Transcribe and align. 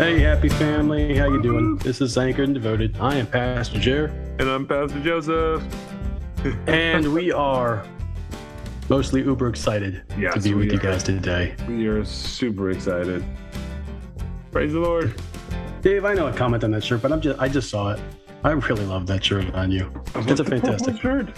Hey, 0.00 0.18
happy 0.18 0.48
family. 0.48 1.14
How 1.14 1.26
you 1.26 1.42
doing? 1.42 1.76
This 1.76 2.00
is 2.00 2.16
Anchored 2.16 2.46
and 2.46 2.54
Devoted. 2.54 2.96
I 2.98 3.16
am 3.16 3.26
Pastor 3.26 3.78
Jer, 3.78 4.06
And 4.38 4.48
I'm 4.48 4.66
Pastor 4.66 4.98
Joseph. 4.98 5.62
and 6.66 7.12
we 7.12 7.30
are 7.32 7.86
mostly 8.88 9.20
uber 9.20 9.50
excited 9.50 10.02
Yes, 10.16 10.32
to 10.32 10.40
be 10.40 10.54
with 10.54 10.72
you 10.72 10.78
guys 10.78 11.02
today. 11.02 11.54
We 11.68 11.86
are 11.86 12.02
super 12.06 12.70
excited. 12.70 13.22
Praise 14.50 14.72
the 14.72 14.78
Lord. 14.78 15.20
Dave, 15.82 16.06
I 16.06 16.14
know 16.14 16.28
a 16.28 16.32
comment 16.32 16.64
on 16.64 16.70
that 16.70 16.82
shirt, 16.82 17.02
but 17.02 17.12
I'm 17.12 17.20
just 17.20 17.38
I 17.38 17.50
just 17.50 17.68
saw 17.68 17.92
it. 17.92 18.00
I 18.42 18.52
really 18.52 18.86
love 18.86 19.06
that 19.08 19.22
shirt 19.22 19.52
on 19.52 19.70
you. 19.70 19.92
It's 20.14 20.40
a 20.40 20.44
fantastic. 20.46 20.98
shirt. 20.98 21.28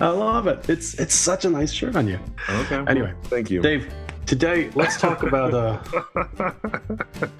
I 0.00 0.08
love 0.08 0.48
it. 0.48 0.68
It's 0.68 0.92
it's 1.00 1.14
such 1.14 1.46
a 1.46 1.48
nice 1.48 1.72
shirt 1.72 1.96
on 1.96 2.06
you. 2.06 2.20
Okay. 2.46 2.84
Anyway, 2.88 3.14
thank 3.22 3.50
you. 3.50 3.62
Dave, 3.62 3.90
today 4.26 4.70
let's 4.74 5.00
talk 5.00 5.22
about 5.22 5.54
uh 5.54 6.52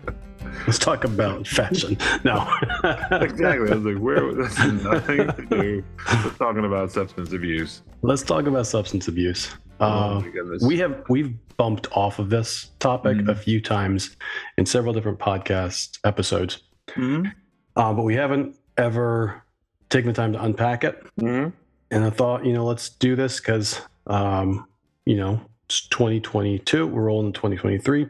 let's 0.67 0.79
talk 0.79 1.05
about 1.05 1.47
fashion. 1.47 1.97
No. 2.25 2.47
exactly. 3.13 3.71
I 3.71 3.75
was 3.75 3.85
like, 3.85 3.99
where 3.99 4.33
this 4.35 4.57
has 4.57 4.83
nothing 4.83 5.19
to 5.27 5.47
do 5.51 5.85
with 6.25 6.39
talking 6.39 6.65
about 6.65 6.91
substance 6.93 7.33
abuse. 7.33 7.83
let's 8.03 8.23
talk 8.23 8.47
about 8.47 8.67
substance 8.67 9.09
abuse. 9.09 9.55
oh 9.81 9.87
Uh, 9.87 10.23
we 10.67 10.79
have 10.79 11.03
we've 11.09 11.35
bumped 11.57 11.87
off 11.93 12.19
of 12.19 12.29
this 12.31 12.71
topic 12.81 13.17
Mhm. 13.19 13.29
a 13.29 13.35
few 13.35 13.61
times 13.61 14.17
in 14.59 14.67
several 14.67 14.93
different 14.93 15.19
podcast 15.19 15.99
episodes, 16.05 16.63
Mhm. 16.97 17.33
uh, 17.77 17.93
but 17.95 18.03
we 18.03 18.15
haven't 18.15 18.57
ever 18.77 19.43
taken 19.89 20.09
the 20.09 20.15
time 20.15 20.33
to 20.35 20.43
unpack 20.43 20.85
it. 20.85 21.03
Mhm. 21.21 21.53
And 21.91 22.05
I 22.05 22.11
thought, 22.11 22.45
you 22.45 22.53
know, 22.53 22.65
let's 22.67 22.91
do 22.91 23.17
this 23.17 23.39
because, 23.41 23.81
um, 24.09 24.67
you 25.07 25.17
know, 25.17 25.41
it's 25.67 25.87
2022. 25.89 26.87
We're 26.87 27.05
rolling 27.05 27.29
in 27.29 27.33
2023. 27.33 28.07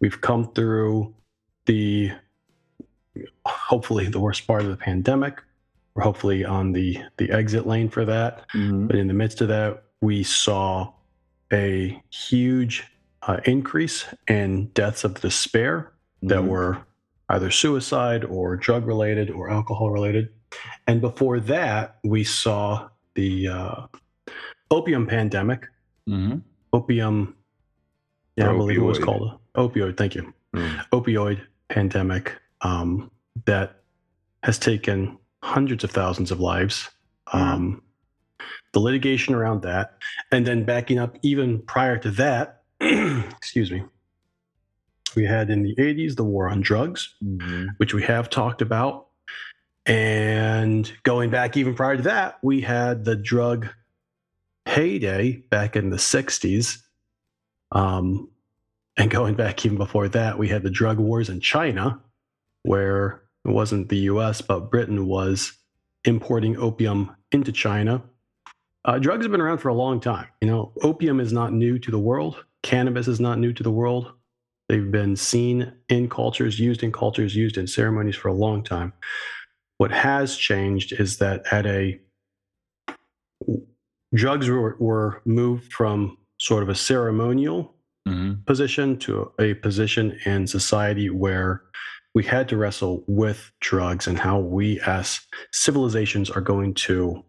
We've 0.00 0.20
come 0.20 0.50
through 0.54 1.14
the 1.68 2.10
hopefully 3.46 4.06
the 4.06 4.18
worst 4.18 4.46
part 4.46 4.62
of 4.62 4.68
the 4.68 4.76
pandemic. 4.76 5.40
We're 5.94 6.02
hopefully 6.02 6.44
on 6.44 6.72
the 6.72 6.98
the 7.18 7.30
exit 7.30 7.66
lane 7.66 7.88
for 7.88 8.04
that. 8.04 8.48
Mhm. 8.54 8.88
But 8.88 8.96
in 8.96 9.06
the 9.06 9.14
midst 9.14 9.40
of 9.40 9.48
that, 9.48 9.84
we 10.00 10.22
saw 10.24 10.92
a 11.52 12.02
huge 12.10 12.84
uh, 13.22 13.40
increase 13.44 14.06
in 14.28 14.68
deaths 14.68 15.04
of 15.04 15.20
despair 15.20 15.92
that 16.22 16.38
Mhm. 16.38 16.46
were 16.48 16.78
either 17.28 17.50
suicide 17.50 18.24
or 18.24 18.56
drug 18.56 18.86
related 18.86 19.28
or 19.30 19.50
alcohol 19.50 19.90
related. 19.90 20.30
And 20.86 21.00
before 21.00 21.40
that, 21.40 21.98
we 22.04 22.24
saw 22.24 22.88
the 23.14 23.48
uh, 23.48 23.86
opium 24.70 25.06
pandemic. 25.06 25.66
Mhm. 26.08 26.42
Opium, 26.72 27.34
yeah, 28.36 28.50
I 28.50 28.56
believe 28.56 28.78
it 28.78 28.82
was 28.82 28.98
called 28.98 29.38
opioid. 29.56 29.96
Thank 29.96 30.14
you. 30.14 30.32
Mm. 30.54 30.80
Opioid 30.92 31.40
pandemic 31.68 32.36
um, 32.62 33.10
that 33.46 33.80
has 34.42 34.58
taken 34.58 35.18
hundreds 35.42 35.84
of 35.84 35.90
thousands 35.90 36.30
of 36.30 36.40
lives. 36.40 36.88
Um, 37.32 37.82
the 38.72 38.80
litigation 38.80 39.34
around 39.34 39.62
that, 39.62 39.98
and 40.30 40.46
then 40.46 40.64
backing 40.64 40.98
up 40.98 41.16
even 41.22 41.60
prior 41.62 41.98
to 41.98 42.10
that, 42.12 42.62
excuse 42.80 43.70
me, 43.70 43.82
we 45.16 45.24
had 45.24 45.50
in 45.50 45.62
the 45.62 45.74
80s 45.76 46.16
the 46.16 46.24
war 46.24 46.48
on 46.48 46.60
drugs, 46.60 47.14
Mhm. 47.22 47.68
which 47.78 47.94
we 47.94 48.02
have 48.04 48.30
talked 48.30 48.62
about. 48.62 49.06
And 49.86 50.90
going 51.02 51.30
back 51.30 51.56
even 51.56 51.74
prior 51.74 51.96
to 51.96 52.02
that, 52.02 52.38
we 52.42 52.60
had 52.60 53.04
the 53.04 53.16
drug 53.16 53.68
heyday 54.66 55.32
back 55.50 55.76
in 55.76 55.90
the 55.90 55.96
60s. 55.98 56.82
Um, 57.72 58.28
and 58.98 59.10
going 59.10 59.34
back 59.34 59.64
even 59.64 59.78
before 59.78 60.08
that, 60.08 60.38
we 60.38 60.48
had 60.48 60.64
the 60.64 60.70
drug 60.70 60.98
wars 60.98 61.28
in 61.28 61.40
China, 61.40 62.00
where 62.64 63.22
it 63.44 63.52
wasn't 63.52 63.88
the 63.88 63.98
US, 63.98 64.40
but 64.40 64.70
Britain 64.70 65.06
was 65.06 65.52
importing 66.04 66.56
opium 66.56 67.14
into 67.30 67.52
China. 67.52 68.02
Uh, 68.84 68.98
drugs 68.98 69.24
have 69.24 69.30
been 69.30 69.40
around 69.40 69.58
for 69.58 69.68
a 69.68 69.74
long 69.74 70.00
time. 70.00 70.26
You 70.40 70.48
know, 70.48 70.72
opium 70.82 71.20
is 71.20 71.32
not 71.32 71.52
new 71.52 71.78
to 71.78 71.90
the 71.90 71.98
world, 71.98 72.44
cannabis 72.64 73.06
is 73.06 73.20
not 73.20 73.38
new 73.38 73.52
to 73.52 73.62
the 73.62 73.70
world. 73.70 74.12
They've 74.68 74.90
been 74.90 75.16
seen 75.16 75.72
in 75.88 76.10
cultures, 76.10 76.58
used 76.60 76.82
in 76.82 76.92
cultures, 76.92 77.34
used 77.34 77.56
in 77.56 77.66
ceremonies 77.66 78.16
for 78.16 78.28
a 78.28 78.34
long 78.34 78.62
time. 78.62 78.92
What 79.78 79.92
has 79.92 80.36
changed 80.36 80.92
is 80.92 81.18
that 81.18 81.50
at 81.50 81.64
a 81.64 82.00
drugs 84.12 84.48
were, 84.48 84.76
were 84.78 85.22
moved 85.24 85.72
from 85.72 86.18
sort 86.38 86.62
of 86.62 86.68
a 86.68 86.74
ceremonial 86.74 87.74
Mhm. 88.08 88.46
position 88.46 88.96
to 88.98 89.30
a 89.38 89.54
position 89.54 90.18
in 90.24 90.46
society 90.46 91.10
where 91.10 91.62
we 92.14 92.24
had 92.24 92.48
to 92.48 92.56
wrestle 92.56 93.04
with 93.06 93.52
drugs 93.60 94.06
and 94.06 94.18
how 94.18 94.38
we 94.38 94.80
as 94.80 95.20
civilizations 95.52 96.30
are 96.30 96.40
going 96.40 96.74
to 96.74 97.22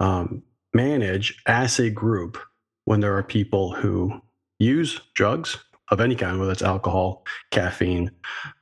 um, 0.00 0.42
manage 0.74 1.40
as 1.46 1.78
a 1.78 1.90
group 1.90 2.38
when 2.84 3.00
there 3.00 3.16
are 3.16 3.22
people 3.22 3.72
who 3.74 4.20
use 4.58 5.00
drugs 5.14 5.58
of 5.90 6.00
any 6.00 6.14
kind, 6.14 6.38
whether 6.38 6.52
it's 6.52 6.62
alcohol, 6.62 7.24
caffeine, 7.50 8.10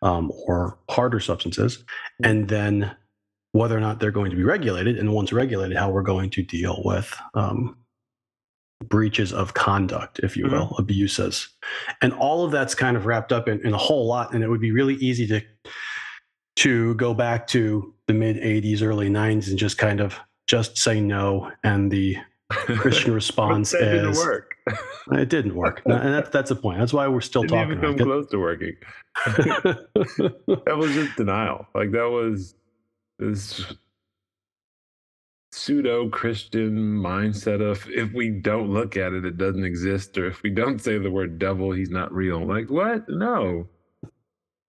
um, 0.03 0.31
or 0.47 0.79
harder 0.91 1.21
substances, 1.21 1.85
and 2.25 2.49
then 2.49 2.91
whether 3.53 3.77
or 3.77 3.81
not 3.81 4.01
they're 4.01 4.11
going 4.11 4.31
to 4.31 4.37
be 4.37 4.45
regulated, 4.45 4.99
and 4.99 5.13
once 5.13 5.33
regulated, 5.33 5.77
how 5.77 5.91
we're 5.91 6.03
going 6.03 6.31
to 6.31 6.43
deal 6.43 6.83
with 6.85 7.15
um, 7.35 7.77
breaches 8.85 9.33
of 9.33 9.55
conduct, 9.55 10.21
if 10.23 10.37
you 10.37 10.45
Mhm. 10.47 10.51
will, 10.53 10.77
abuses. 10.79 11.49
And 12.01 12.13
all 12.13 12.45
of 12.45 12.53
that's 12.53 12.75
kind 12.75 12.97
of 12.97 13.07
wrapped 13.07 13.33
up 13.33 13.49
in, 13.49 13.61
in 13.67 13.75
a 13.75 13.79
whole 13.79 14.07
lot. 14.07 14.33
And 14.33 14.45
it 14.45 14.49
would 14.49 14.61
be 14.61 14.71
really 14.73 14.95
easy 14.95 15.27
to 15.29 15.41
to 16.57 16.95
go 16.97 17.15
back 17.15 17.47
to 17.49 17.95
the 18.09 18.15
mid 18.15 18.37
80s, 18.37 18.83
early 18.83 19.09
90s 19.09 19.49
and 19.49 19.59
just 19.59 19.79
kind 19.79 20.01
of 20.01 20.19
just 20.49 20.77
say 20.79 21.01
no. 21.01 21.51
And 21.63 21.91
the 21.91 22.17
Christian 22.51 23.13
response 23.23 23.73
that 23.73 23.79
didn't 23.81 24.11
is 24.11 24.19
work. 24.19 24.55
it 25.13 25.29
didn't 25.29 25.55
work. 25.55 25.83
And 25.87 26.15
that's 26.15 26.31
that's 26.31 26.49
the 26.49 26.57
point. 26.57 26.79
That's 26.79 26.93
why 26.93 27.07
we're 27.09 27.21
still 27.21 27.43
didn't 27.43 27.59
talking 27.59 27.79
even 27.79 27.97
come 27.99 28.07
close 28.07 28.29
to 28.31 28.39
working. 28.39 28.75
that 29.27 30.77
was 30.77 30.93
just 30.95 31.17
denial. 31.17 31.67
Like 31.75 31.91
that 31.93 32.09
was 32.09 32.55
this 33.19 33.65
pseudo 35.53 36.09
Christian 36.09 36.77
mindset 36.77 37.61
of 37.61 37.89
if 37.91 38.13
we 38.13 38.31
don't 38.31 38.71
look 38.71 38.97
at 38.97 39.13
it, 39.13 39.25
it 39.25 39.39
doesn't 39.39 39.65
exist, 39.65 40.17
or 40.19 40.27
if 40.27 40.43
we 40.43 40.51
don't 40.51 40.81
say 40.81 40.99
the 40.99 41.11
word 41.11 41.39
devil, 41.39 41.73
he's 41.73 41.91
not 41.91 42.13
real. 42.13 42.47
Like 42.47 42.71
what? 42.71 43.09
No. 43.09 43.69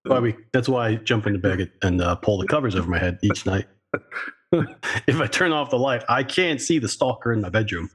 why 0.03 0.19
we, 0.19 0.35
that's 0.53 0.69
why 0.69 0.87
I 0.87 0.95
jump 0.95 1.27
into 1.27 1.39
bed 1.39 1.71
and 1.81 2.01
uh, 2.01 2.15
pull 2.15 2.37
the 2.37 2.47
covers 2.47 2.75
over 2.75 2.89
my 2.89 2.99
head 2.99 3.19
each 3.21 3.45
night. 3.45 3.67
if 4.51 5.21
I 5.21 5.27
turn 5.27 5.51
off 5.51 5.69
the 5.69 5.77
light, 5.79 6.03
I 6.09 6.23
can't 6.23 6.61
see 6.61 6.79
the 6.79 6.87
stalker 6.87 7.33
in 7.33 7.41
my 7.41 7.49
bedroom. 7.49 7.89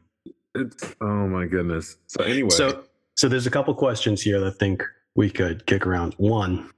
It's 0.55 0.95
oh 1.01 1.27
my 1.27 1.47
goodness. 1.47 1.97
So 2.07 2.23
anyway, 2.23 2.51
So, 2.51 2.85
so 3.17 3.29
there's 3.29 3.47
a 3.47 3.51
couple 3.51 3.75
questions 3.75 4.23
here 4.23 4.39
that 4.41 4.47
I 4.47 4.57
think 4.57 4.83
we 5.17 5.31
could 5.31 5.67
kick 5.67 5.87
around. 5.87 6.15
One, 6.15 6.71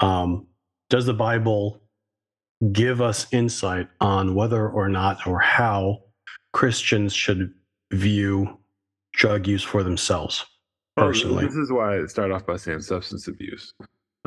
um, 0.00 0.46
does 0.90 1.06
the 1.06 1.14
Bible 1.14 1.81
give 2.70 3.00
us 3.00 3.26
insight 3.32 3.88
on 4.00 4.34
whether 4.34 4.68
or 4.68 4.88
not 4.88 5.26
or 5.26 5.40
how 5.40 6.02
Christians 6.52 7.12
should 7.12 7.52
view 7.92 8.58
drug 9.14 9.46
use 9.46 9.62
for 9.62 9.82
themselves 9.82 10.44
Oh, 10.96 11.06
personally? 11.06 11.44
this 11.46 11.56
is 11.56 11.72
why 11.72 11.98
I 11.98 12.06
start 12.06 12.30
off 12.30 12.46
by 12.46 12.56
saying 12.56 12.80
substance 12.82 13.26
abuse, 13.26 13.72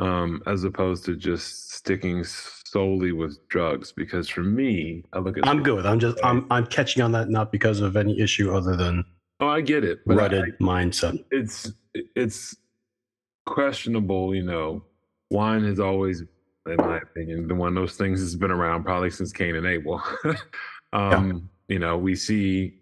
um, 0.00 0.42
as 0.46 0.64
opposed 0.64 1.04
to 1.06 1.16
just 1.16 1.72
sticking 1.72 2.24
solely 2.24 3.12
with 3.12 3.38
drugs. 3.48 3.92
Because 3.92 4.28
for 4.28 4.42
me, 4.42 5.04
I 5.12 5.20
look 5.20 5.38
at 5.38 5.46
I'm 5.46 5.62
good. 5.62 5.86
I'm 5.86 6.00
just 6.00 6.18
I'm 6.24 6.46
I'm 6.50 6.66
catching 6.66 7.02
on 7.02 7.12
that 7.12 7.28
not 7.30 7.52
because 7.52 7.80
of 7.80 7.96
any 7.96 8.20
issue 8.20 8.52
other 8.54 8.76
than 8.76 9.04
Oh, 9.38 9.48
I 9.48 9.60
get 9.60 9.84
it, 9.84 10.00
but 10.06 10.34
I- 10.34 10.50
mindset. 10.60 11.24
it's 11.30 11.70
it's 11.94 12.56
questionable. 13.46 14.34
You 14.34 14.42
know, 14.42 14.84
wine 15.30 15.64
has 15.64 15.78
always, 15.80 16.22
in 16.66 16.76
my 16.76 16.98
opinion, 16.98 17.46
been 17.46 17.58
one 17.58 17.68
of 17.68 17.74
those 17.74 17.96
things 17.96 18.20
that's 18.20 18.34
been 18.34 18.50
around 18.50 18.84
probably 18.84 19.10
since 19.10 19.32
Cain 19.32 19.56
and 19.56 19.66
Abel. 19.66 20.02
um, 20.92 21.48
You 21.68 21.78
know, 21.78 21.96
we 21.96 22.14
see, 22.14 22.74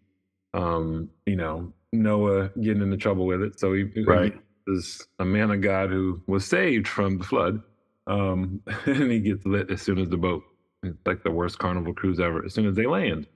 um, 0.53 1.09
you 1.27 1.37
know, 1.37 1.73
Noah 1.93 2.51
getting 2.61 2.83
into 2.83 2.97
trouble 2.97 3.25
with 3.27 3.41
it. 3.43 3.59
So 3.59 3.73
he, 3.73 3.85
Right. 4.07 4.35
he 4.67 4.73
is 4.73 5.07
a 5.19 5.25
man 5.25 5.51
of 5.51 5.61
God 5.61 5.91
who 5.91 6.21
was 6.27 6.45
saved 6.45 6.87
from 6.89 7.19
the 7.19 7.25
flood, 7.25 7.63
um, 8.07 8.61
and 8.87 9.11
he 9.11 9.21
gets 9.21 9.47
lit 9.47 9.71
as 9.71 9.81
soon 9.83 9.99
as 9.99 10.09
the 10.09 10.17
boat. 10.17 10.43
It's 10.83 10.99
like 11.07 11.23
the 11.23 11.31
worst 11.31 11.59
carnival 11.59 11.95
cruise 11.95 12.21
ever. 12.21 12.45
As 12.45 12.53
soon 12.53 12.67
as 12.67 12.75
they 12.77 12.87
land. 12.87 13.27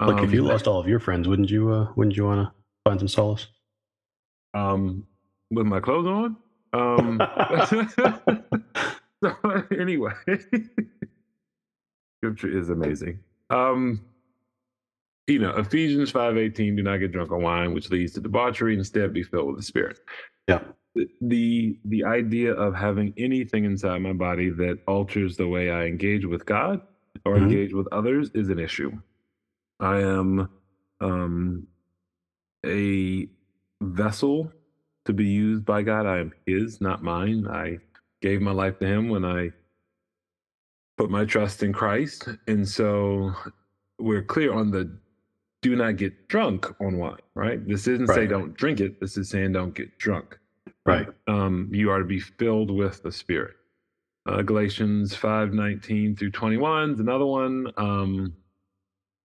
Like 0.00 0.22
if 0.24 0.32
you 0.32 0.42
Um, 0.42 0.48
lost 0.48 0.66
all 0.66 0.80
of 0.80 0.88
your 0.88 0.98
friends, 1.00 1.28
wouldn't 1.28 1.50
you 1.50 1.70
uh 1.70 1.88
wouldn't 1.96 2.16
you 2.16 2.24
want 2.24 2.46
to 2.48 2.52
find 2.84 2.98
some 3.00 3.08
solace? 3.08 3.46
um, 4.54 5.06
with 5.50 5.66
my 5.66 5.80
clothes 5.80 6.06
on. 6.06 6.36
Um, 6.72 7.20
so 9.22 9.34
anyway, 9.78 10.12
scripture 12.20 12.48
is 12.58 12.70
amazing. 12.70 13.20
Um, 13.50 14.02
you 15.26 15.38
know, 15.38 15.50
Ephesians 15.56 16.10
five 16.10 16.36
eighteen, 16.36 16.76
do 16.76 16.82
not 16.82 16.98
get 16.98 17.12
drunk 17.12 17.32
on 17.32 17.42
wine, 17.42 17.74
which 17.74 17.90
leads 17.90 18.12
to 18.12 18.20
debauchery. 18.20 18.74
Instead, 18.76 19.12
be 19.12 19.22
filled 19.22 19.48
with 19.48 19.56
the 19.56 19.62
Spirit. 19.62 19.98
Yeah. 20.48 20.60
the 21.20 21.78
the 21.84 22.04
idea 22.04 22.52
of 22.54 22.74
having 22.74 23.12
anything 23.18 23.64
inside 23.64 23.98
my 23.98 24.12
body 24.12 24.50
that 24.50 24.78
alters 24.86 25.36
the 25.36 25.46
way 25.48 25.70
I 25.70 25.84
engage 25.84 26.24
with 26.24 26.46
God 26.46 26.80
or 27.24 27.34
Mhm. 27.34 27.42
engage 27.42 27.74
with 27.74 27.86
others 27.92 28.30
is 28.34 28.48
an 28.50 28.58
issue. 28.58 28.92
I 29.80 30.00
am 30.00 30.48
um, 31.00 31.66
a 32.64 33.28
vessel 33.82 34.50
to 35.04 35.12
be 35.12 35.26
used 35.26 35.64
by 35.66 35.82
God. 35.82 36.06
I 36.06 36.18
am 36.18 36.32
His, 36.46 36.80
not 36.80 37.02
mine. 37.02 37.46
I 37.46 37.78
gave 38.26 38.40
my 38.40 38.50
life 38.52 38.78
to 38.80 38.86
Him 38.86 39.08
when 39.08 39.24
I 39.24 39.50
put 40.98 41.10
my 41.10 41.24
trust 41.24 41.62
in 41.62 41.72
Christ, 41.72 42.28
and 42.48 42.66
so 42.66 43.32
we're 43.98 44.22
clear 44.24 44.52
on 44.52 44.70
the 44.70 44.98
do 45.62 45.76
not 45.76 45.96
get 45.96 46.28
drunk 46.28 46.66
on 46.80 46.98
wine. 46.98 47.16
Right? 47.34 47.66
This 47.66 47.86
isn't 47.86 48.08
say 48.08 48.26
don't 48.26 48.54
drink 48.54 48.80
it. 48.80 49.00
This 49.00 49.16
is 49.16 49.30
saying 49.30 49.52
don't 49.52 49.74
get 49.74 49.96
drunk 49.98 50.38
Right. 50.84 51.08
um, 51.26 51.68
you 51.72 51.90
are 51.90 51.98
to 51.98 52.04
be 52.04 52.20
filled 52.20 52.70
with 52.70 53.02
the 53.02 53.10
Spirit. 53.10 53.54
Uh, 54.26 54.42
Galatians 54.42 55.14
5 55.14 55.52
19 55.52 56.16
through 56.16 56.30
21 56.30 56.92
is 56.92 57.00
another 57.00 57.26
one. 57.26 57.70
Um, 57.76 58.32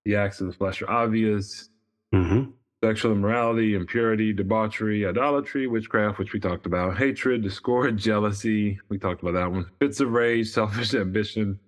the 0.05 0.15
acts 0.15 0.41
of 0.41 0.47
the 0.47 0.53
flesh 0.53 0.81
are 0.81 0.89
obvious 0.89 1.69
hmm 2.13 2.43
sexual 2.83 3.11
immorality, 3.11 3.75
impurity, 3.75 4.33
debauchery, 4.33 5.05
idolatry, 5.05 5.67
witchcraft, 5.67 6.17
which 6.17 6.33
we 6.33 6.39
talked 6.39 6.65
about, 6.65 6.97
hatred, 6.97 7.43
discord, 7.43 7.97
jealousy. 7.97 8.79
We 8.89 8.97
talked 8.97 9.21
about 9.21 9.33
that 9.33 9.51
one. 9.51 9.69
Fits 9.79 9.99
of 9.99 10.11
rage, 10.11 10.49
selfish 10.49 10.93
ambition. 10.93 11.59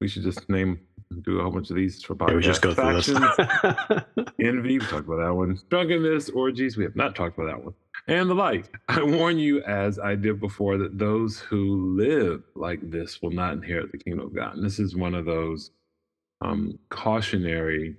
We 0.00 0.08
should 0.08 0.22
just 0.22 0.48
name, 0.48 0.80
do 1.22 1.38
a 1.38 1.42
whole 1.42 1.52
bunch 1.52 1.70
of 1.70 1.76
these 1.76 2.02
for 2.02 2.14
podcasts. 2.14 2.30
Yeah, 2.30 2.36
we 2.36 2.42
just 2.42 2.62
go 2.62 2.74
through 2.74 2.94
this. 2.94 4.32
envy, 4.40 4.78
we 4.78 4.86
talked 4.86 5.06
about 5.06 5.24
that 5.24 5.34
one. 5.34 5.60
Drunkenness, 5.68 6.30
orgies, 6.30 6.76
we 6.76 6.84
have 6.84 6.96
not 6.96 7.14
talked 7.14 7.38
about 7.38 7.48
that 7.48 7.64
one. 7.64 7.74
And 8.08 8.28
the 8.28 8.34
like. 8.34 8.74
I 8.88 9.02
warn 9.02 9.38
you, 9.38 9.62
as 9.62 9.98
I 9.98 10.16
did 10.16 10.40
before, 10.40 10.78
that 10.78 10.98
those 10.98 11.38
who 11.38 11.96
live 11.96 12.42
like 12.56 12.80
this 12.90 13.22
will 13.22 13.30
not 13.30 13.52
inherit 13.52 13.92
the 13.92 13.98
kingdom 13.98 14.26
of 14.26 14.34
God. 14.34 14.56
And 14.56 14.64
this 14.64 14.78
is 14.78 14.96
one 14.96 15.14
of 15.14 15.26
those 15.26 15.70
um, 16.40 16.78
cautionary 16.88 17.96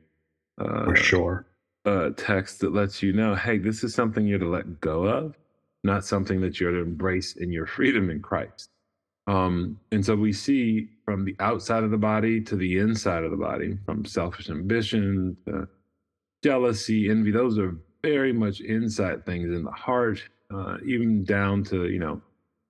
uh, 0.59 0.85
For 0.85 0.95
sure. 0.95 1.45
Uh, 1.85 2.09
text 2.15 2.59
that 2.59 2.73
lets 2.73 3.01
you 3.01 3.13
know, 3.13 3.35
hey, 3.35 3.57
this 3.57 3.83
is 3.83 3.93
something 3.93 4.25
you're 4.25 4.39
to 4.39 4.49
let 4.49 4.79
go 4.81 5.03
of, 5.03 5.35
not 5.83 6.05
something 6.05 6.41
that 6.41 6.59
you're 6.59 6.71
to 6.71 6.81
embrace 6.81 7.35
in 7.35 7.51
your 7.51 7.65
freedom 7.65 8.09
in 8.09 8.21
Christ. 8.21 8.69
Um, 9.27 9.79
and 9.91 10.05
so 10.05 10.15
we 10.15 10.33
see 10.33 10.89
from 11.05 11.25
the 11.25 11.35
outside 11.39 11.83
of 11.83 11.91
the 11.91 11.97
body 11.97 12.41
to 12.41 12.55
the 12.55 12.79
inside 12.79 13.23
of 13.23 13.31
the 13.31 13.37
body, 13.37 13.77
from 13.85 14.05
selfish 14.05 14.49
ambition 14.49 15.37
to 15.45 15.67
jealousy, 16.43 17.09
envy, 17.09 17.31
those 17.31 17.57
are 17.57 17.75
very 18.03 18.33
much 18.33 18.61
inside 18.61 19.25
things 19.25 19.45
in 19.45 19.63
the 19.63 19.71
heart, 19.71 20.23
uh, 20.53 20.77
even 20.85 21.23
down 21.23 21.63
to, 21.63 21.87
you 21.87 21.99
know, 21.99 22.21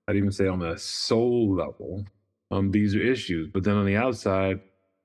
I'd 0.08 0.16
even 0.16 0.32
say 0.32 0.46
on 0.46 0.58
the 0.58 0.76
soul 0.76 1.54
level. 1.54 2.04
Um, 2.50 2.70
these 2.70 2.94
are 2.94 3.00
issues. 3.00 3.48
But 3.52 3.64
then 3.64 3.76
on 3.76 3.86
the 3.86 3.96
outside, 3.96 4.60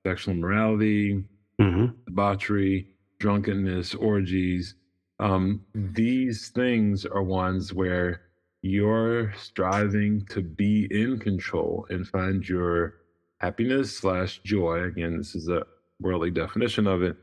sexual 0.06 0.34
immorality, 0.34 1.24
hmm 1.58 1.86
debauchery, 2.06 2.88
drunkenness, 3.18 3.94
orgies. 3.94 4.74
Um, 5.20 5.64
these 5.74 6.48
things 6.48 7.04
are 7.04 7.22
ones 7.22 7.72
where 7.74 8.22
you're 8.62 9.32
striving 9.34 10.26
to 10.30 10.42
be 10.42 10.88
in 10.90 11.18
control 11.18 11.86
and 11.90 12.06
find 12.06 12.48
your 12.48 12.94
happiness 13.38 13.96
slash 13.96 14.40
joy. 14.44 14.84
Again, 14.84 15.18
this 15.18 15.34
is 15.34 15.48
a 15.48 15.64
worldly 16.00 16.30
definition 16.30 16.86
of 16.86 17.02
it 17.02 17.16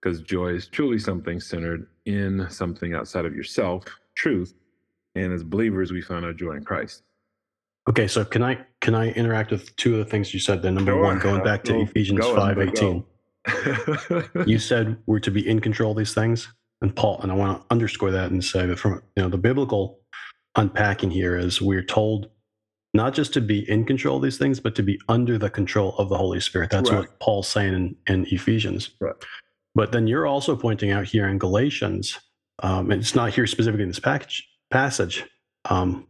because 0.00 0.20
joy 0.22 0.48
is 0.48 0.68
truly 0.68 0.98
something 0.98 1.40
centered 1.40 1.88
in 2.06 2.46
something 2.50 2.94
outside 2.94 3.24
of 3.24 3.34
yourself, 3.34 3.84
truth. 4.14 4.54
And 5.14 5.32
as 5.32 5.42
believers, 5.42 5.92
we 5.92 6.00
find 6.00 6.24
our 6.24 6.32
joy 6.32 6.52
in 6.52 6.64
Christ. 6.64 7.02
Okay, 7.88 8.06
so 8.06 8.24
can 8.24 8.42
I 8.42 8.58
can 8.80 8.94
I 8.94 9.10
interact 9.12 9.50
with 9.50 9.74
two 9.76 9.94
of 9.94 9.98
the 9.98 10.04
things 10.04 10.34
you 10.34 10.40
said? 10.40 10.62
Then 10.62 10.74
number 10.74 10.92
Sure, 10.92 11.02
one, 11.02 11.18
going 11.18 11.42
back 11.42 11.64
to. 11.64 11.80
Ephesians 11.80 12.24
five 12.26 12.58
eighteen. 12.58 13.04
You 14.46 14.58
said 14.58 14.96
we're 15.06 15.20
to 15.20 15.30
be 15.30 15.46
in 15.48 15.60
control 15.60 15.92
of 15.92 15.98
these 15.98 16.14
things 16.14 16.52
and 16.82 16.94
paul 16.96 17.20
and 17.22 17.32
i 17.32 17.34
want 17.34 17.60
to 17.60 17.66
underscore 17.70 18.10
that 18.10 18.30
and 18.30 18.44
say 18.44 18.66
that 18.66 18.78
from 18.78 19.02
you 19.16 19.22
know 19.22 19.28
the 19.28 19.38
biblical 19.38 20.00
unpacking 20.56 21.10
here 21.10 21.36
is 21.36 21.60
we're 21.62 21.82
told 21.84 22.30
not 22.94 23.14
just 23.14 23.32
to 23.34 23.40
be 23.40 23.68
in 23.70 23.84
control 23.84 24.16
of 24.18 24.22
these 24.22 24.38
things 24.38 24.60
but 24.60 24.74
to 24.74 24.82
be 24.82 25.00
under 25.08 25.38
the 25.38 25.50
control 25.50 25.94
of 25.98 26.08
the 26.08 26.18
holy 26.18 26.40
spirit 26.40 26.70
that's 26.70 26.90
Right. 26.90 27.00
what 27.00 27.20
paul's 27.20 27.48
saying 27.48 27.74
in, 27.74 27.96
in 28.06 28.26
ephesians 28.30 28.90
Right. 29.00 29.14
but 29.74 29.92
then 29.92 30.06
you're 30.06 30.26
also 30.26 30.56
pointing 30.56 30.90
out 30.92 31.06
here 31.06 31.28
in 31.28 31.38
galatians 31.38 32.18
um, 32.62 32.90
and 32.90 33.00
it's 33.02 33.14
not 33.14 33.34
here 33.34 33.46
specifically 33.46 33.82
in 33.84 33.88
this 33.90 34.00
package, 34.00 34.48
passage 34.70 35.24
um, 35.70 36.06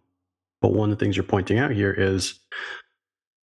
but 0.63 0.73
one 0.73 0.91
of 0.93 0.99
the 0.99 1.05
things 1.05 1.17
you're 1.17 1.25
pointing 1.25 1.59
out 1.59 1.73
here 1.73 1.93
is 1.93 2.41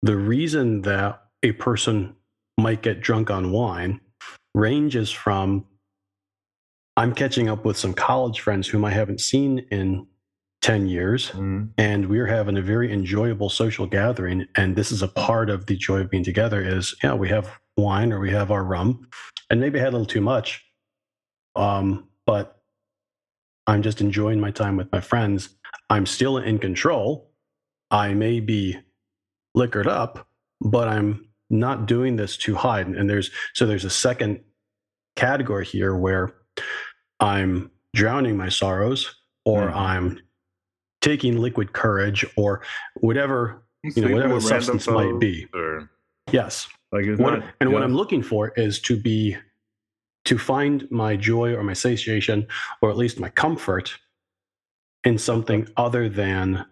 the 0.03 0.17
reason 0.17 0.83
that 0.83 1.23
a 1.45 1.53
person 1.55 2.16
might 2.59 2.83
get 2.83 3.01
drunk 3.01 3.31
on 3.31 3.53
wine 3.53 4.01
ranges 4.55 5.11
from 5.11 5.67
I'm 6.97 7.15
catching 7.15 7.49
up 7.51 7.65
with 7.67 7.77
some 7.77 7.93
college 7.93 8.41
friends 8.41 8.67
whom 8.69 8.85
I 8.85 8.91
haven't 8.91 9.21
seen 9.21 9.59
in 9.71 10.07
10 10.63 10.87
years, 10.87 11.31
Mhm. 11.33 11.69
and 11.77 12.09
we're 12.09 12.27
having 12.27 12.57
a 12.57 12.63
very 12.63 12.91
enjoyable 12.91 13.51
social 13.51 13.87
gathering. 13.87 14.47
And 14.57 14.75
this 14.77 14.91
is 14.91 15.03
a 15.03 15.09
part 15.09 15.51
of 15.51 15.67
the 15.67 15.77
joy 15.77 16.01
of 16.01 16.09
being 16.11 16.25
together 16.25 16.63
is, 16.63 16.95
yeah, 17.05 17.13
we 17.13 17.29
have 17.29 17.61
wine 17.77 18.13
or 18.15 18.19
we 18.19 18.31
have 18.31 18.51
our 18.51 18.65
rum, 18.65 19.07
and 19.51 19.61
maybe 19.61 19.79
I 19.79 19.83
had 19.83 19.93
a 19.93 19.99
little 19.99 20.07
too 20.07 20.23
much. 20.23 20.65
Um, 21.55 22.09
but 22.25 22.63
I'm 23.67 23.83
just 23.83 24.01
enjoying 24.01 24.41
my 24.41 24.51
time 24.51 24.77
with 24.79 24.91
my 24.91 25.01
friends. 25.01 25.51
I'm 25.91 26.07
still 26.07 26.39
in 26.39 26.59
control. 26.59 27.31
I 27.91 28.15
may 28.15 28.41
be 28.41 28.79
liquored 29.55 29.87
up, 29.87 30.27
but 30.63 30.89
I'm 30.89 31.29
not 31.51 31.87
doing 31.87 32.17
this 32.17 32.37
too 32.37 32.55
high. 32.55 32.81
And, 32.81 33.09
there's 33.09 33.31
so 33.55 33.67
there's 33.67 33.85
a 33.85 33.91
second 33.91 34.41
category 35.15 35.65
here 35.65 35.97
where 35.97 36.35
I'm 37.21 37.71
drowning 37.95 38.37
my 38.37 38.49
sorrows, 38.49 39.15
or 39.45 39.69
Mhm. 39.69 39.77
I'm 39.77 40.21
taking 41.01 41.39
liquid 41.39 41.73
courage, 41.73 42.27
or 42.37 42.63
whatever 42.97 43.63
you 43.85 44.03
know, 44.03 44.09
whatever 44.13 44.29
the 44.31 44.35
with 44.37 44.45
random 44.51 44.79
substance 44.81 44.89
might 44.89 45.19
be. 45.21 45.47
Or, 45.55 45.89
Yes. 46.33 46.69
like 46.93 47.07
What, 47.19 47.39
not 47.39 47.55
and 47.61 47.73
what 47.73 47.83
I'm 47.83 47.95
looking 47.95 48.23
for 48.23 48.53
is 48.57 48.81
to 48.83 49.01
be 49.01 49.37
to 50.25 50.37
find 50.39 50.89
my 50.91 51.15
joy 51.17 51.55
or 51.55 51.63
my 51.63 51.73
satiation 51.73 52.49
or 52.83 52.91
at 52.91 52.97
least 52.97 53.21
my 53.21 53.29
comfort 53.29 53.97
in 55.05 55.19
something 55.19 55.69
other 55.77 56.09
than 56.09 56.65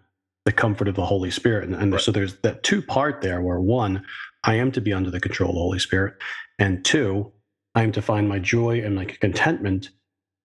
the 0.43 0.51
comfort 0.51 0.89
of 0.89 0.95
the 0.95 1.05
Holy 1.05 1.31
Spirit. 1.31 1.63
And, 1.69 1.75
and 1.75 1.93
Right. 1.93 2.01
so 2.01 2.11
there's 2.11 2.35
that 2.41 2.63
two 2.63 2.81
part 2.81 3.21
there 3.21 3.41
where 3.41 3.61
one, 3.61 4.05
I 4.45 4.55
am 4.55 4.71
to 4.73 4.81
be 4.81 4.93
under 4.93 5.09
the 5.11 5.19
control 5.19 5.49
of 5.49 5.55
the 5.55 5.61
Holy 5.61 5.79
Spirit, 5.79 6.15
and 6.59 6.83
two, 6.85 7.31
I 7.73 7.83
am 7.83 7.91
to 7.93 8.01
find 8.01 8.29
my 8.29 8.39
joy 8.39 8.81
and 8.81 8.95
my 8.95 9.05
contentment 9.05 9.89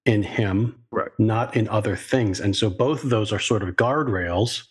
in 0.07 0.23
Him, 0.23 0.83
Right. 0.90 1.11
not 1.19 1.57
in 1.57 1.69
other 1.69 1.95
things. 1.97 2.40
And 2.40 2.57
so 2.57 2.71
both 2.71 3.04
of 3.04 3.11
those 3.11 3.33
are 3.33 3.38
sort 3.38 3.62
of 3.62 3.76
guardrails 3.76 4.64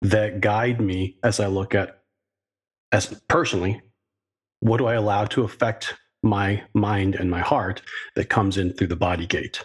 that 0.00 0.40
guide 0.40 0.80
me 0.80 1.18
as 1.24 1.40
I 1.40 1.46
look 1.48 1.74
at 1.74 2.02
as 2.92 3.20
personally, 3.28 3.82
what 4.60 4.78
do 4.78 4.86
I 4.86 4.94
allow 4.94 5.24
to 5.26 5.42
affect 5.42 5.94
my 6.22 6.62
mind 6.74 7.16
and 7.16 7.30
my 7.30 7.40
heart 7.40 7.82
that 8.14 8.28
comes 8.30 8.56
in 8.56 8.72
through 8.72 8.86
the 8.86 8.96
body 8.96 9.26
gate? 9.26 9.62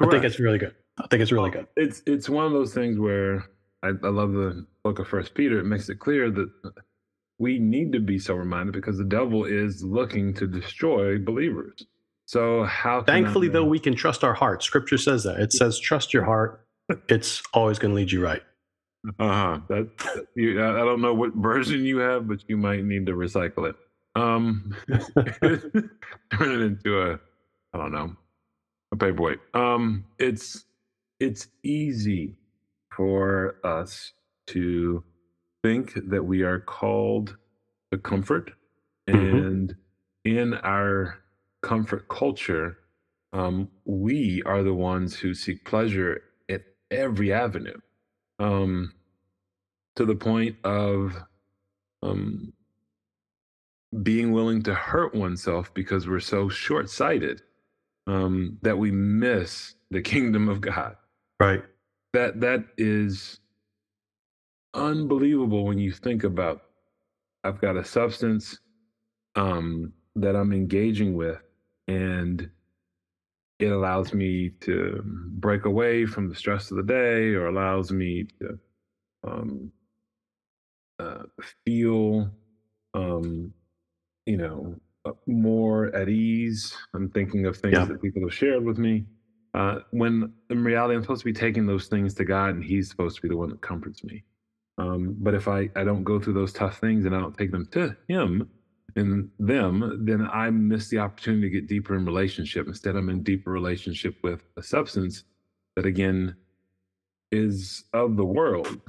I 0.00 0.06
think 0.08 0.24
it's 0.24 0.38
really 0.38 0.58
good. 0.58 0.74
I 0.98 1.06
think 1.08 1.22
it's 1.22 1.32
really 1.32 1.50
good. 1.50 1.66
it's 1.76 2.02
it's 2.06 2.28
one 2.28 2.46
of 2.46 2.52
those 2.52 2.72
things 2.72 2.98
where 2.98 3.44
I, 3.82 3.88
I 3.88 4.08
love 4.08 4.32
the 4.32 4.66
book 4.84 4.98
of 5.00 5.08
First 5.08 5.34
Peter. 5.34 5.58
It 5.58 5.64
makes 5.64 5.88
it 5.88 5.98
clear 5.98 6.30
that 6.30 6.48
we 7.42 7.58
need 7.58 7.90
to 7.90 7.98
be 7.98 8.20
so 8.20 8.34
reminded 8.34 8.72
because 8.72 8.96
the 8.98 9.04
devil 9.04 9.44
is 9.44 9.82
looking 9.82 10.32
to 10.34 10.46
destroy 10.46 11.18
believers. 11.18 11.84
So 12.24 12.62
how? 12.62 13.02
Thankfully, 13.02 13.48
though, 13.48 13.64
we 13.64 13.80
can 13.80 13.96
trust 13.96 14.22
our 14.22 14.32
heart. 14.32 14.62
Scripture 14.62 14.96
says 14.96 15.24
that. 15.24 15.40
It 15.40 15.52
says, 15.52 15.80
trust 15.80 16.14
your 16.14 16.24
heart. 16.24 16.64
It's 17.08 17.42
always 17.52 17.80
going 17.80 17.90
to 17.90 17.96
lead 17.96 18.12
you 18.12 18.22
right. 18.22 18.42
Uh-huh. 19.18 19.58
That 19.68 19.90
you, 20.36 20.62
I 20.62 20.82
I 20.82 20.84
don't 20.84 21.00
know 21.00 21.14
what 21.14 21.34
version 21.34 21.84
you 21.84 21.98
have, 21.98 22.28
but 22.28 22.44
you 22.46 22.56
might 22.56 22.84
need 22.84 23.06
to 23.06 23.12
recycle 23.12 23.68
it. 23.68 23.74
Um, 24.14 24.76
turn 24.88 26.52
it 26.52 26.60
into 26.60 27.02
a, 27.02 27.18
I 27.74 27.78
don't 27.78 27.90
know, 27.90 28.14
a 28.92 28.96
paperweight. 28.96 29.40
Um, 29.52 30.04
it's 30.20 30.64
it's 31.18 31.48
easy 31.64 32.36
for 32.94 33.56
us 33.64 34.12
to 34.48 35.02
think 35.62 35.94
that 36.10 36.24
we 36.24 36.42
are 36.42 36.60
called 36.60 37.36
to 37.92 37.98
comfort, 37.98 38.52
Mhm. 39.08 39.46
and 39.46 39.76
in 40.24 40.54
our 40.54 41.18
comfort 41.62 42.08
culture, 42.08 42.78
um, 43.32 43.70
we 43.84 44.42
are 44.44 44.62
the 44.62 44.74
ones 44.74 45.16
who 45.18 45.34
seek 45.34 45.64
pleasure 45.64 46.22
at 46.48 46.64
every 46.90 47.32
avenue 47.32 47.78
um, 48.38 48.92
to 49.96 50.04
the 50.04 50.16
point 50.16 50.56
of 50.64 51.16
um, 52.02 52.52
being 54.02 54.32
willing 54.32 54.62
to 54.64 54.74
hurt 54.74 55.14
oneself 55.14 55.72
because 55.74 56.08
we're 56.08 56.20
so 56.20 56.48
short 56.48 56.90
sighted 56.90 57.42
um, 58.08 58.58
that 58.62 58.78
we 58.78 58.90
miss 58.90 59.74
the 59.90 60.02
kingdom 60.12 60.48
of 60.48 60.60
God. 60.60 60.96
Right. 61.40 61.64
that 62.14 62.40
that 62.40 62.64
is 62.78 63.40
unbelievable 64.74 65.64
when 65.66 65.78
you 65.78 65.92
think 65.92 66.24
about 66.24 66.60
I've 67.44 67.60
got 67.60 67.76
a 67.76 67.84
substance 67.84 68.58
um, 69.36 69.92
that 70.16 70.36
I'm 70.36 70.52
engaging 70.52 71.14
with, 71.16 71.38
and 71.88 72.50
it 73.58 73.72
allows 73.72 74.14
me 74.14 74.52
to 74.62 75.02
break 75.04 75.66
away 75.66 76.06
from 76.06 76.28
the 76.28 76.34
stress 76.36 76.70
of 76.70 76.78
the 76.78 76.82
day, 76.84 77.34
or 77.34 77.46
allows 77.46 77.92
me 77.92 78.26
to 78.40 78.58
um, 79.26 79.72
uh, 81.00 81.24
feel, 81.66 82.30
um, 82.94 83.52
you 84.26 84.36
know, 84.38 84.76
uh, 85.06 85.12
more 85.26 85.94
at 85.96 86.08
ease. 86.08 86.76
I'm 86.94 87.10
thinking 87.10 87.46
of 87.46 87.56
things 87.58 87.76
Yeah. 87.78 87.88
that 87.88 88.02
people 88.02 88.22
have 88.22 88.34
shared 88.34 88.64
with 88.64 88.78
me. 88.78 89.06
Uh, 89.54 89.80
when 89.90 90.32
in 90.50 90.64
reality, 90.64 90.94
I'm 90.96 91.02
supposed 91.02 91.22
to 91.22 91.26
be 91.26 91.32
taking 91.32 91.66
those 91.66 91.88
things 91.88 92.14
to 92.16 92.24
God, 92.24 92.50
and 92.50 92.64
He's 92.64 92.90
supposed 92.90 93.16
to 93.16 93.22
be 93.22 93.28
the 93.28 93.36
one 93.36 93.50
that 93.50 93.62
comforts 93.62 94.04
me. 94.04 94.24
Um, 94.82 95.16
but 95.20 95.34
if 95.34 95.46
I, 95.48 95.68
I 95.76 95.84
don't 95.84 96.02
go 96.04 96.18
through 96.18 96.32
those 96.34 96.52
tough 96.52 96.78
things 96.78 97.04
and 97.04 97.14
I 97.14 97.20
don't 97.20 97.36
take 97.36 97.52
them 97.52 97.66
to 97.72 97.96
Him 98.08 98.48
and 98.96 99.30
them, 99.38 100.04
then 100.04 100.28
I 100.32 100.50
miss 100.50 100.88
the 100.88 100.98
opportunity 100.98 101.42
to 101.48 101.50
get 101.50 101.68
deeper 101.68 101.94
in 101.94 102.04
relationship. 102.04 102.66
Instead, 102.66 102.96
I'm 102.96 103.08
in 103.08 103.22
deeper 103.22 103.50
relationship 103.50 104.16
with 104.22 104.42
a 104.56 104.62
substance 104.62 105.24
that, 105.76 105.86
again, 105.86 106.34
is 107.30 107.84
of 107.92 108.16
the 108.16 108.24
world 108.24 108.80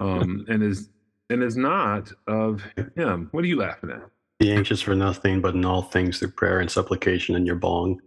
um, 0.00 0.44
and 0.48 0.62
is 0.62 0.88
and 1.30 1.42
is 1.42 1.56
not 1.56 2.10
of 2.26 2.62
Him. 2.96 3.28
What 3.32 3.44
are 3.44 3.48
you 3.48 3.58
laughing 3.58 3.90
at? 3.90 4.02
Be 4.40 4.52
anxious 4.52 4.80
for 4.80 4.94
nothing, 4.94 5.40
but 5.40 5.54
in 5.54 5.64
all 5.64 5.82
things 5.82 6.18
through 6.18 6.32
prayer 6.32 6.58
and 6.60 6.70
supplication 6.70 7.36
in 7.36 7.46
your 7.46 7.56
bong. 7.56 8.00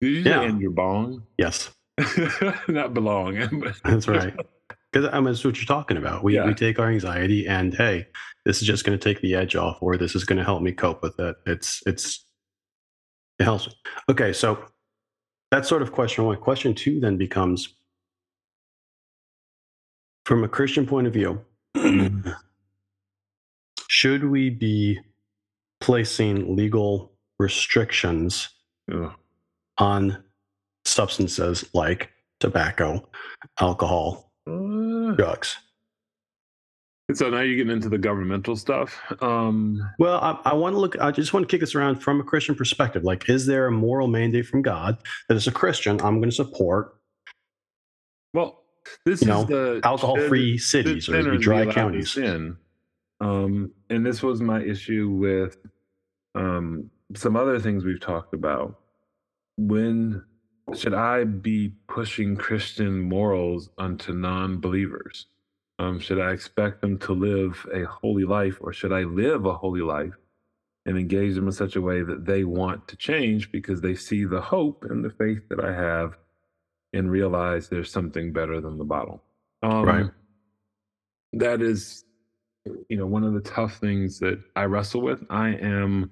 Did 0.00 0.10
you 0.12 0.22
say 0.24 0.30
Yeah. 0.30 0.42
in 0.44 0.60
your 0.60 0.70
bong? 0.70 1.24
Yes, 1.36 1.70
not 2.68 2.94
belong. 2.94 3.34
that's 3.84 4.08
right. 4.08 4.34
Because 4.92 5.08
I 5.12 5.16
mean, 5.16 5.26
that's 5.26 5.44
what 5.44 5.56
you're 5.56 5.64
talking 5.66 5.96
about. 5.96 6.24
We 6.24 6.34
Yeah. 6.36 6.46
we 6.46 6.54
take 6.54 6.78
our 6.78 6.88
anxiety 6.90 7.46
and 7.46 7.74
hey, 7.74 8.06
this 8.44 8.60
is 8.62 8.66
just 8.66 8.84
going 8.84 8.98
to 8.98 9.02
take 9.02 9.20
the 9.20 9.34
edge 9.34 9.54
off, 9.56 9.78
or 9.82 9.96
this 9.96 10.14
is 10.14 10.24
going 10.24 10.38
to 10.38 10.44
help 10.44 10.62
me 10.62 10.72
cope 10.72 11.02
with 11.02 11.18
it. 11.20 11.36
It's 11.46 11.82
it's 11.86 12.24
it 13.38 13.44
helps. 13.44 13.66
me. 13.66 13.74
Okay, 14.10 14.32
so 14.32 14.64
that's 15.50 15.68
sort 15.68 15.82
of 15.82 15.92
question 15.92 16.24
one. 16.24 16.36
Question 16.38 16.74
two 16.74 17.00
then 17.00 17.16
becomes, 17.18 17.74
from 20.24 20.42
a 20.44 20.48
Christian 20.48 20.86
point 20.86 21.06
of 21.06 21.12
view, 21.12 21.44
should 23.88 24.24
we 24.24 24.50
be 24.50 24.98
placing 25.80 26.56
legal 26.56 27.12
restrictions 27.38 28.48
Ugh. 28.92 29.12
on 29.78 30.22
substances 30.84 31.64
like 31.74 32.10
tobacco, 32.40 33.08
alcohol, 33.60 34.27
drugs? 35.16 35.56
so 37.14 37.30
now 37.30 37.40
you're 37.40 37.56
getting 37.56 37.72
into 37.72 37.88
the 37.88 37.96
governmental 37.96 38.54
stuff. 38.54 39.00
Um, 39.22 39.80
Well, 39.98 40.18
I, 40.20 40.50
I 40.50 40.54
want 40.54 40.74
to 40.74 40.78
look. 40.78 41.00
I 41.00 41.10
just 41.10 41.32
want 41.32 41.48
to 41.48 41.50
kick 41.50 41.60
this 41.60 41.74
around 41.74 42.02
from 42.02 42.20
a 42.20 42.22
Christian 42.22 42.54
perspective. 42.54 43.02
Like, 43.02 43.28
is 43.30 43.46
there 43.46 43.66
a 43.66 43.72
moral 43.72 44.08
mandate 44.08 44.46
from 44.46 44.60
God 44.60 44.98
that 45.28 45.34
as 45.34 45.46
a 45.46 45.52
Christian 45.52 46.00
I'm 46.02 46.18
going 46.18 46.28
to 46.28 46.36
support 46.36 46.98
well, 48.34 48.62
this 49.04 49.22
You 49.22 49.32
is 49.32 49.38
know, 49.38 49.44
the 49.44 49.80
alcohol-free 49.84 50.58
should 50.58 50.84
the 50.84 51.00
cities 51.00 51.08
or 51.08 51.36
dry 51.38 51.66
counties? 51.66 52.12
Sin. 52.12 52.56
Um, 53.20 53.72
and 53.90 54.04
this 54.04 54.22
was 54.22 54.40
my 54.40 54.60
issue 54.60 55.08
with 55.08 55.58
um, 56.34 56.90
some 57.14 57.36
other 57.36 57.58
things 57.58 57.84
we've 57.84 58.00
talked 58.00 58.34
about. 58.34 58.78
When 59.56 60.24
should 60.74 60.94
I 60.94 61.24
be 61.24 61.72
pushing 61.88 62.36
Christian 62.36 63.00
morals 63.00 63.70
onto 63.78 64.12
non-believers? 64.12 65.26
Um, 65.78 65.98
should 66.00 66.20
I 66.20 66.32
expect 66.32 66.80
them 66.80 66.98
to 66.98 67.12
live 67.12 67.64
a 67.72 67.84
holy 67.84 68.24
life, 68.24 68.58
or 68.60 68.72
should 68.72 68.92
I 68.92 69.02
live 69.02 69.46
a 69.46 69.54
holy 69.54 69.80
life 69.80 70.14
and 70.86 70.98
engage 70.98 71.34
them 71.34 71.46
in 71.46 71.52
such 71.52 71.76
a 71.76 71.80
way 71.80 72.02
that 72.02 72.24
they 72.24 72.44
want 72.44 72.88
to 72.88 72.96
change 72.96 73.52
because 73.52 73.80
they 73.80 73.94
see 73.94 74.24
the 74.24 74.40
hope 74.40 74.84
and 74.88 75.04
the 75.04 75.10
faith 75.10 75.48
that 75.50 75.60
I 75.62 75.72
have 75.72 76.16
and 76.92 77.10
realize 77.10 77.68
there's 77.68 77.90
something 77.90 78.32
better 78.32 78.60
than 78.60 78.78
the 78.78 78.84
bottle? 78.84 79.22
Um, 79.62 79.84
Right. 79.84 80.06
That 81.34 81.60
is, 81.60 82.04
you 82.88 82.96
know, 82.96 83.06
one 83.06 83.22
of 83.22 83.34
the 83.34 83.40
tough 83.40 83.76
things 83.76 84.18
that 84.20 84.42
I 84.56 84.64
wrestle 84.64 85.02
with. 85.02 85.22
I 85.28 85.50
am 85.50 86.10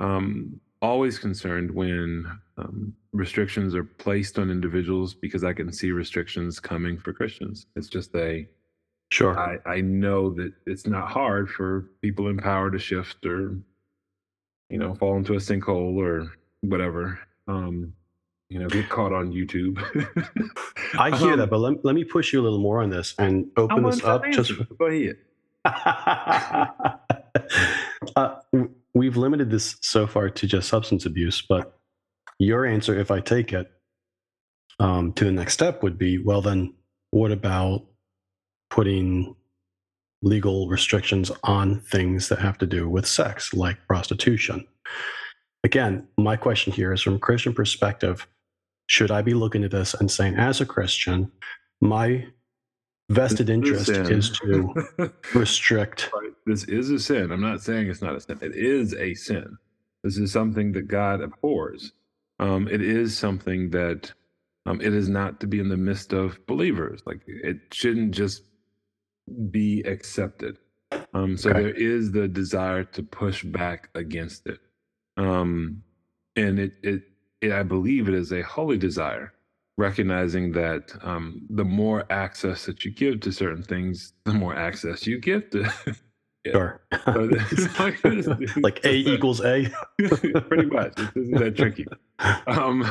um, 0.00 0.60
always 0.82 1.18
concerned 1.18 1.70
when 1.70 2.26
um, 2.58 2.94
restrictions 3.12 3.74
are 3.74 3.84
placed 3.84 4.38
on 4.38 4.50
individuals 4.50 5.14
because 5.14 5.44
I 5.44 5.52
can 5.52 5.72
see 5.72 5.90
restrictions 5.92 6.60
coming 6.60 6.98
for 6.98 7.12
Christians. 7.12 7.66
It's 7.76 7.88
just 7.88 8.14
a 8.14 8.46
Sure. 9.12 9.38
I, 9.38 9.58
I 9.66 9.80
know 9.82 10.32
that 10.34 10.54
it's 10.64 10.86
not 10.86 11.10
hard 11.10 11.50
for 11.50 11.90
people 12.00 12.28
in 12.28 12.38
power 12.38 12.70
to 12.70 12.78
shift 12.78 13.26
or, 13.26 13.58
you 14.70 14.78
know, 14.78 14.94
fall 14.94 15.18
into 15.18 15.34
a 15.34 15.36
sinkhole 15.36 15.96
or 15.98 16.32
whatever. 16.62 17.18
Um, 17.46 17.92
you 18.48 18.58
know, 18.58 18.68
get 18.68 18.88
caught 18.88 19.12
on 19.12 19.30
YouTube. 19.30 19.78
I 20.98 21.14
hear 21.18 21.32
Um, 21.32 21.38
that, 21.40 21.50
but 21.50 21.58
let, 21.58 21.84
let 21.84 21.94
me 21.94 22.04
push 22.04 22.32
you 22.32 22.40
a 22.40 22.42
little 22.42 22.58
more 22.58 22.80
on 22.82 22.88
this 22.88 23.14
and 23.18 23.50
open 23.58 23.82
this 23.82 24.02
up 24.02 24.22
just. 24.30 24.52
Go 24.78 24.86
ahead. 24.86 25.16
uh, 28.16 28.36
we've 28.94 29.18
limited 29.18 29.50
this 29.50 29.76
so 29.82 30.06
far 30.06 30.30
to 30.30 30.46
just 30.46 30.70
substance 30.70 31.04
abuse, 31.04 31.42
but 31.42 31.78
your 32.42 32.66
answer, 32.66 32.98
if 32.98 33.10
I 33.10 33.20
take 33.20 33.52
it 33.52 33.70
um, 34.78 35.12
to 35.14 35.24
the 35.24 35.32
next 35.32 35.54
step, 35.54 35.82
would 35.82 35.98
be 35.98 36.18
well, 36.18 36.42
then 36.42 36.74
what 37.10 37.32
about 37.32 37.86
putting 38.70 39.34
legal 40.22 40.68
restrictions 40.68 41.30
on 41.44 41.80
things 41.80 42.28
that 42.28 42.38
have 42.38 42.58
to 42.58 42.66
do 42.66 42.88
with 42.88 43.06
sex, 43.06 43.52
like 43.52 43.86
prostitution? 43.86 44.66
Again, 45.64 46.06
my 46.18 46.36
question 46.36 46.72
here 46.72 46.92
is 46.92 47.02
from 47.02 47.14
a 47.14 47.20
Christian 47.20 47.54
perspective 47.54 48.26
should 48.88 49.10
I 49.10 49.22
be 49.22 49.34
looking 49.34 49.64
at 49.64 49.70
this 49.70 49.94
and 49.94 50.10
saying, 50.10 50.36
as 50.36 50.60
a 50.60 50.66
Christian, 50.66 51.30
my 51.80 52.26
vested 53.08 53.48
interest 53.48 53.88
Listen. 53.88 54.12
is 54.12 54.30
to 54.30 55.12
restrict 55.34 56.10
Right. 56.12 56.32
This 56.46 56.64
is 56.64 56.90
a 56.90 56.98
sin. 56.98 57.30
I'm 57.30 57.40
not 57.40 57.62
saying 57.62 57.88
it's 57.88 58.02
not 58.02 58.16
a 58.16 58.20
sin. 58.20 58.38
It 58.42 58.56
is 58.56 58.94
a 58.94 59.14
sin. 59.14 59.56
This 60.02 60.18
is 60.18 60.32
something 60.32 60.72
that 60.72 60.88
God 60.88 61.20
abhors. 61.20 61.92
Um, 62.38 62.68
it 62.68 62.82
is 62.82 63.16
something 63.16 63.70
that 63.70 64.12
um, 64.66 64.80
it 64.80 64.94
is 64.94 65.08
not 65.08 65.40
to 65.40 65.46
be 65.46 65.60
in 65.60 65.68
the 65.68 65.76
midst 65.76 66.12
of 66.12 66.44
believers. 66.46 67.02
Like 67.06 67.22
it 67.26 67.58
shouldn't 67.72 68.12
just 68.14 68.44
be 69.50 69.80
accepted. 69.82 70.58
Um, 71.14 71.36
so 71.36 71.50
Okay. 71.50 71.60
there 71.62 71.74
is 71.74 72.12
the 72.12 72.28
desire 72.28 72.84
to 72.84 73.02
push 73.02 73.44
back 73.44 73.90
against 73.94 74.46
it, 74.46 74.60
um, 75.16 75.82
and 76.36 76.58
it, 76.58 76.72
it, 76.82 77.02
it 77.42 77.52
I 77.52 77.62
believe 77.62 78.08
it 78.08 78.14
is 78.14 78.32
a 78.32 78.42
holy 78.42 78.78
desire, 78.78 79.32
recognizing 79.78 80.52
that 80.52 80.92
um, 81.02 81.46
the 81.50 81.64
more 81.64 82.04
access 82.10 82.66
that 82.66 82.84
you 82.84 82.92
give 82.92 83.20
to 83.20 83.32
certain 83.32 83.62
things, 83.62 84.14
the 84.24 84.34
more 84.34 84.56
access 84.56 85.06
you 85.06 85.18
give 85.20 85.50
to. 85.50 85.70
Yeah. 86.44 86.52
Sure. 86.52 86.80
So 88.22 88.36
like- 88.60 88.84
A 88.84 88.94
equals 88.94 89.40
A. 89.44 89.68
Pretty 89.98 90.66
much. 90.66 90.94
It 90.98 91.10
isn't 91.16 91.38
that 91.38 91.56
tricky. 91.56 91.86
Um, 92.46 92.84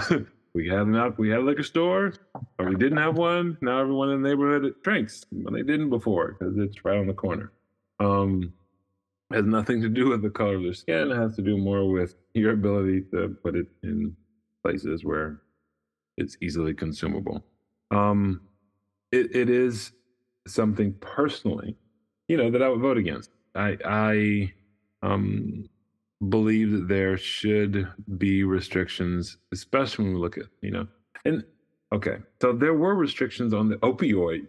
we 0.53 0.67
had 0.67 0.81
enough. 0.81 1.17
we 1.17 1.29
had 1.29 1.39
a 1.39 1.43
liquor 1.43 1.63
store, 1.63 2.13
or 2.59 2.69
we 2.69 2.75
didn't 2.75 2.97
have 2.97 3.17
one. 3.17 3.57
Now 3.61 3.79
everyone 3.79 4.09
in 4.11 4.21
the 4.21 4.29
neighborhood 4.29 4.73
drinks 4.83 5.25
when 5.31 5.53
they 5.53 5.63
didn't 5.63 5.89
before 5.89 6.35
because 6.39 6.57
it's 6.57 6.83
right 6.83 6.97
on 6.97 7.07
the 7.07 7.13
corner. 7.13 7.51
Um, 7.99 8.53
has 9.31 9.45
nothing 9.45 9.81
to 9.81 9.87
do 9.89 10.09
with 10.09 10.21
the 10.21 10.29
color 10.29 10.55
of 10.55 10.63
their 10.63 10.73
skin. 10.73 11.11
It 11.11 11.15
has 11.15 11.35
to 11.37 11.41
do 11.41 11.57
more 11.57 11.89
with 11.89 12.15
your 12.33 12.51
ability 12.51 13.03
to 13.11 13.35
put 13.43 13.55
it 13.55 13.67
in 13.83 14.15
places 14.63 15.05
where 15.05 15.41
it's 16.17 16.35
easily 16.41 16.73
consumable. 16.73 17.43
Um, 17.91 18.41
it, 19.13 19.33
it 19.35 19.49
is 19.49 19.93
something 20.47 20.93
personally, 20.99 21.77
you 22.27 22.35
know, 22.35 22.51
that 22.51 22.61
I 22.61 22.67
would 22.67 22.81
vote 22.81 22.97
against. 22.97 23.29
I, 23.55 23.77
I 23.85 24.53
um, 25.03 25.65
believe 26.29 26.71
that 26.71 26.87
there 26.87 27.17
should 27.17 27.87
be 28.17 28.43
restrictions, 28.43 29.37
especially 29.51 30.05
when 30.05 30.13
we 30.13 30.19
look 30.19 30.37
at, 30.37 30.45
you 30.61 30.71
know, 30.71 30.87
and 31.25 31.43
okay, 31.93 32.17
so 32.41 32.53
there 32.53 32.73
were 32.73 32.95
restrictions 32.95 33.53
on 33.53 33.69
the 33.69 33.77
opioid. 33.77 34.47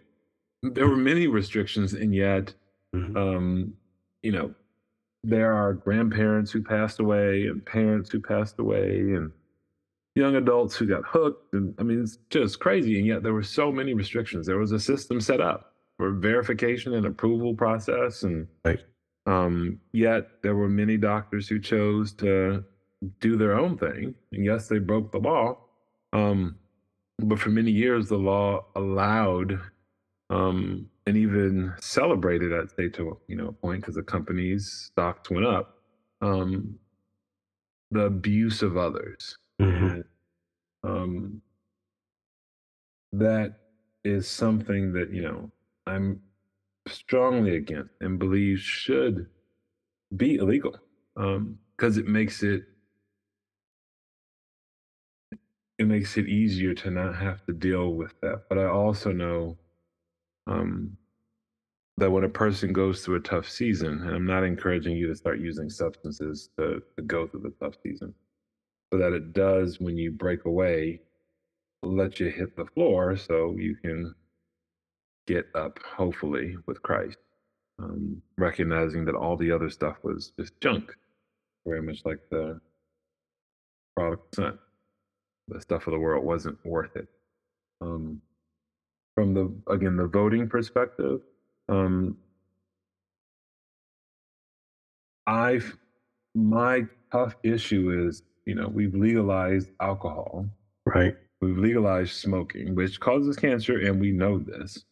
There 0.61 0.87
were 0.87 0.95
many 0.95 1.27
restrictions, 1.27 1.93
and 1.93 2.13
yet, 2.15 2.53
Mhm. 2.95 3.17
um, 3.17 3.73
you 4.21 4.31
know, 4.31 4.53
there 5.23 5.51
are 5.53 5.73
grandparents 5.73 6.51
who 6.51 6.61
passed 6.61 6.99
away 6.99 7.47
and 7.47 7.65
parents 7.65 8.09
who 8.11 8.19
passed 8.21 8.59
away 8.59 8.99
and 9.13 9.31
young 10.15 10.35
adults 10.35 10.75
who 10.75 10.85
got 10.85 11.03
hooked. 11.05 11.53
And 11.53 11.73
I 11.79 11.83
mean, 11.83 12.01
it's 12.01 12.17
just 12.29 12.59
crazy. 12.59 12.97
And 12.99 13.07
yet 13.07 13.23
there 13.23 13.33
were 13.33 13.41
so 13.43 13.71
many 13.71 13.93
restrictions. 13.93 14.45
There 14.45 14.59
was 14.59 14.71
a 14.71 14.79
system 14.79 15.19
set 15.21 15.41
up 15.41 15.73
for 15.97 16.11
verification 16.11 16.93
and 16.93 17.05
approval 17.05 17.55
process. 17.55 18.23
And 18.23 18.47
Right. 18.65 18.83
Um, 19.25 19.79
yet 19.91 20.41
there 20.41 20.55
were 20.55 20.69
many 20.69 20.97
doctors 20.97 21.47
who 21.47 21.59
chose 21.59 22.13
to 22.13 22.63
do 23.19 23.37
their 23.37 23.57
own 23.57 23.77
thing. 23.77 24.15
And 24.31 24.45
yes, 24.45 24.67
they 24.67 24.79
broke 24.79 25.11
the 25.11 25.19
law. 25.19 25.57
Um, 26.11 26.57
but 27.19 27.39
for 27.39 27.49
many 27.49 27.71
years, 27.71 28.09
the 28.09 28.17
law 28.17 28.65
allowed 28.75 29.59
um, 30.29 30.89
and 31.05 31.17
even 31.17 31.73
celebrated, 31.79 32.53
I'd 32.53 32.71
say, 32.71 32.89
to 32.89 33.17
you 33.27 33.35
know 33.35 33.47
a 33.47 33.51
point 33.51 33.81
because 33.81 33.95
the 33.95 34.03
company's 34.03 34.89
stocks 34.91 35.29
went 35.29 35.45
up. 35.45 35.77
Um, 36.21 36.79
the 37.91 38.05
abuse 38.05 38.61
of 38.61 38.77
others, 38.77 39.37
hmm 39.59 39.65
and 39.65 40.03
um, 40.83 41.41
that 43.11 43.55
is 44.03 44.27
something 44.27 44.93
that 44.93 45.11
you 45.11 45.21
know 45.21 45.51
I'm 45.85 46.21
strongly 46.87 47.55
against 47.55 47.91
and 48.01 48.19
believe 48.19 48.59
should 48.59 49.27
be 50.15 50.35
illegal 50.35 50.75
because 51.15 51.97
it 51.97 52.07
makes 52.07 52.43
it 52.43 52.63
it 55.79 55.87
makes 55.87 56.17
it 56.17 56.27
easier 56.27 56.73
to 56.73 56.91
not 56.91 57.15
have 57.15 57.45
to 57.45 57.53
deal 57.53 57.93
with 57.93 58.13
that. 58.21 58.43
But 58.47 58.57
I 58.59 58.65
also 58.65 59.11
know 59.11 59.57
um, 60.47 60.95
that 61.97 62.11
when 62.11 62.23
a 62.23 62.29
person 62.29 62.73
goes 62.73 63.03
through 63.03 63.15
a 63.15 63.21
tough 63.21 63.49
season, 63.49 64.01
and 64.03 64.15
I'm 64.15 64.25
not 64.25 64.43
encouraging 64.43 64.95
you 64.95 65.07
to 65.07 65.15
start 65.15 65.39
using 65.39 65.69
substances 65.69 66.49
to, 66.57 66.81
to 66.95 67.03
go 67.03 67.27
through 67.27 67.41
the 67.41 67.53
tough 67.59 67.75
season, 67.83 68.13
but 68.91 68.97
that 68.97 69.13
it 69.13 69.33
does 69.33 69.79
when 69.79 69.97
you 69.97 70.11
break 70.11 70.45
away, 70.45 71.01
let 71.81 72.19
you 72.19 72.29
hit 72.29 72.55
the 72.55 72.65
floor 72.65 73.17
so 73.17 73.55
you 73.57 73.75
can 73.75 74.13
get 75.27 75.47
up, 75.55 75.79
hopefully, 75.83 76.57
with 76.65 76.81
Christ, 76.81 77.17
um, 77.79 78.21
recognizing 78.37 79.05
that 79.05 79.15
all 79.15 79.37
the 79.37 79.51
other 79.51 79.69
stuff 79.69 79.97
was 80.03 80.31
just 80.39 80.59
junk, 80.61 80.95
very 81.65 81.81
much 81.81 82.01
like 82.05 82.19
the 82.29 82.59
prodigal 83.95 84.25
son. 84.33 84.59
The 85.49 85.61
stuff 85.61 85.87
of 85.87 85.93
the 85.93 85.99
world 85.99 86.23
wasn't 86.23 86.57
worth 86.65 86.95
it. 86.95 87.07
Um, 87.81 88.21
from 89.15 89.33
the 89.33 89.53
again 89.71 89.97
the 89.97 90.07
voting 90.07 90.47
perspective, 90.47 91.21
um, 91.69 92.17
I've 95.27 95.77
my 96.35 96.85
tough 97.11 97.35
issue 97.43 98.07
is 98.07 98.23
you 98.45 98.55
know 98.55 98.67
we've 98.67 98.95
legalized 98.95 99.69
alcohol, 99.79 100.47
Right. 100.85 101.15
We've 101.43 101.57
legalized 101.57 102.13
smoking, 102.13 102.75
which 102.75 102.99
causes 102.99 103.35
cancer, 103.35 103.79
and 103.79 103.99
we 103.99 104.11
know 104.11 104.39
this, 104.39 104.83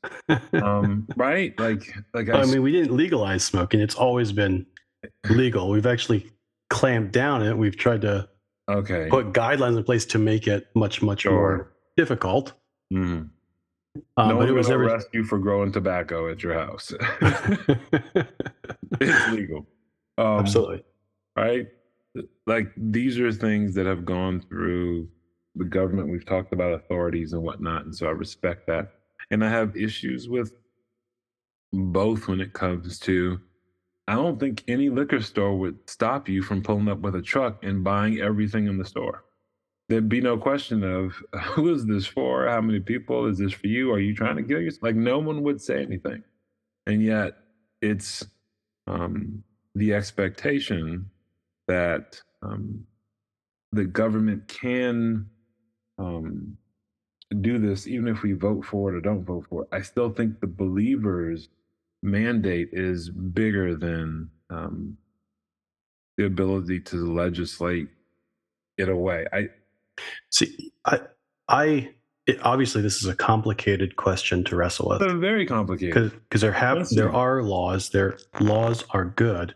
um, 0.54 1.08
right? 1.16 1.58
Like 1.60 1.94
like 2.14 2.30
I 2.30 2.42
I 2.42 2.46
mean, 2.46 2.62
we 2.62 2.72
didn't 2.72 2.96
legalize 2.96 3.44
smoking. 3.44 3.80
It's 3.80 3.96
always 3.96 4.32
been 4.32 4.66
legal. 5.30 5.70
We've 5.70 5.86
actually 5.86 6.30
clamped 6.70 7.12
down 7.12 7.42
it. 7.46 7.58
We've 7.58 7.76
tried 7.78 8.02
to 8.02 8.28
okay, 8.70 9.08
put 9.10 9.34
guidelines 9.34 9.78
in 9.78 9.84
place 9.84 10.06
to 10.08 10.20
make 10.20 10.48
it 10.48 10.68
much, 10.76 11.02
much 11.02 11.26
more 11.26 11.72
difficult. 11.98 12.54
Mhm. 12.94 13.30
Um, 14.18 14.30
no 14.30 14.42
it 14.42 14.52
was 14.52 14.68
gonna 14.68 14.80
arrest 14.80 15.08
you 15.14 15.24
for 15.24 15.38
growing 15.38 15.72
tobacco 15.72 16.30
at 16.32 16.42
your 16.44 16.54
house. 16.54 16.94
it's 19.00 19.30
legal. 19.32 19.68
Um, 20.18 20.40
Absolutely. 20.40 20.84
right? 21.38 21.68
Like 22.46 22.74
these 22.76 23.18
are 23.18 23.32
things 23.32 23.74
that 23.76 23.86
have 23.88 24.06
gone 24.06 24.42
through 24.42 25.08
the 25.56 25.66
government. 25.66 26.10
We've 26.10 26.26
talked 26.26 26.54
about 26.54 26.74
authorities 26.74 27.34
and 27.34 27.42
whatnot, 27.42 27.86
and 27.86 27.96
so 27.96 28.08
I 28.08 28.12
respect 28.12 28.68
that. 28.68 28.94
And 29.30 29.44
I 29.44 29.50
have 29.50 29.76
issues 29.76 30.30
with 30.30 30.54
both 31.74 32.28
when 32.28 32.42
it 32.42 32.54
comes 32.54 33.00
to. 33.00 33.40
I 34.08 34.16
don't 34.16 34.40
think 34.40 34.64
any 34.68 34.90
liquor 34.90 35.22
store 35.22 35.58
would 35.58 35.90
stop 35.90 36.28
you 36.28 36.42
from 36.42 36.64
pulling 36.64 36.90
up 36.90 37.00
with 37.00 37.16
a 37.16 37.22
truck 37.22 37.64
and 37.64 37.84
buying 37.84 38.20
everything 38.20 38.68
in 38.68 38.78
the 38.78 38.86
store. 38.86 39.24
There'd 39.88 40.10
be 40.10 40.22
no 40.22 40.38
question 40.38 40.84
of 40.84 41.16
who 41.42 41.74
is 41.74 41.86
this 41.86 42.06
for? 42.06 42.48
How 42.48 42.62
many 42.62 42.80
people? 42.80 43.26
Is 43.28 43.38
this 43.38 43.54
for 43.54 43.68
you? 43.68 43.92
Are 43.92 44.00
you 44.00 44.16
trying 44.16 44.38
to 44.38 44.44
kill 44.44 44.60
yourself? 44.60 44.84
Like 44.84 44.96
no 44.96 45.20
one 45.20 45.44
would 45.44 45.62
say 45.62 45.82
anything, 45.82 46.24
and 46.88 47.02
yet 47.04 47.38
it's 47.82 48.26
um, 48.88 49.44
the 49.76 49.94
expectation 49.94 51.10
that 51.68 52.22
um, 52.42 52.86
the 53.72 53.86
government 53.86 54.48
can 54.48 55.30
um, 56.02 56.58
do 57.42 57.60
this, 57.60 57.88
even 57.88 58.08
if 58.08 58.24
we 58.24 58.34
vote 58.34 58.66
for 58.66 58.90
it 58.90 58.98
or 58.98 59.02
don't 59.02 59.24
vote 59.24 59.46
for 59.50 59.64
it. 59.64 59.70
I 59.72 59.82
still 59.82 60.10
think 60.10 60.40
the 60.40 60.48
believers' 60.48 61.50
mandate 62.04 62.70
is 62.74 63.10
bigger 63.10 63.76
than 63.76 64.30
um, 64.50 64.98
the 66.18 66.26
ability 66.26 66.82
to 66.82 67.14
legislate 67.14 67.88
it 68.78 68.90
away. 68.90 69.26
I 69.32 69.50
See, 70.30 70.72
I, 70.86 71.00
I, 71.48 71.94
it, 72.26 72.40
obviously, 72.44 72.82
this 72.82 73.02
is 73.02 73.08
a 73.08 73.16
complicated 73.16 73.96
question 73.96 74.44
to 74.46 74.56
wrestle 74.56 74.90
with 74.90 75.00
they're 75.00 75.18
very 75.18 75.46
complicated. 75.46 76.12
because 76.12 76.42
there 76.42 76.52
have 76.52 76.90
there 76.90 77.14
are 77.14 77.44
laws. 77.44 77.90
Their 77.90 78.18
laws 78.40 78.84
are 78.92 79.06
good. 79.06 79.54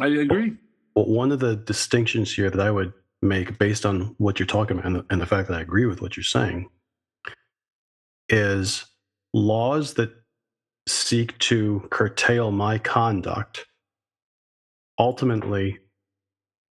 I 0.00 0.06
agree. 0.06 0.56
But 0.94 1.08
one 1.08 1.32
of 1.32 1.40
the 1.40 1.56
distinctions 1.56 2.32
here 2.32 2.50
that 2.50 2.60
I 2.60 2.70
would 2.70 2.92
make, 3.24 3.58
based 3.58 3.84
on 3.86 4.14
what 4.18 4.38
you're 4.38 4.46
talking 4.46 4.78
about 4.78 4.86
and 4.86 4.96
the, 4.96 5.06
and 5.10 5.20
the 5.20 5.26
fact 5.26 5.48
that 5.48 5.56
I 5.56 5.60
agree 5.60 5.86
with 5.86 6.00
what 6.00 6.16
you're 6.16 6.24
saying, 6.24 6.68
is 8.28 8.84
laws 9.32 9.94
that 9.94 10.10
seek 10.86 11.36
to 11.38 11.86
curtail 11.90 12.50
my 12.50 12.78
conduct 12.78 13.66
ultimately 14.98 15.78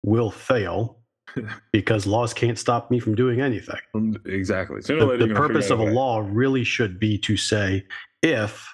will 0.03 0.31
fail 0.31 0.99
because 1.73 2.07
laws 2.07 2.35
can't 2.35 2.59
stop 2.59 2.91
me 2.91 2.99
from 2.99 3.15
doing 3.15 3.41
anything. 3.41 3.79
Um, 3.95 4.17
Exactly. 4.27 4.79
Or 4.79 5.17
The, 5.17 5.27
the 5.27 5.35
purpose 5.35 5.71
of 5.71 5.81
a 5.81 5.85
way. 5.85 5.93
law 5.93 6.27
really 6.27 6.65
should 6.65 6.99
be 6.99 7.19
to 7.19 7.37
say 7.37 7.87
if 8.23 8.69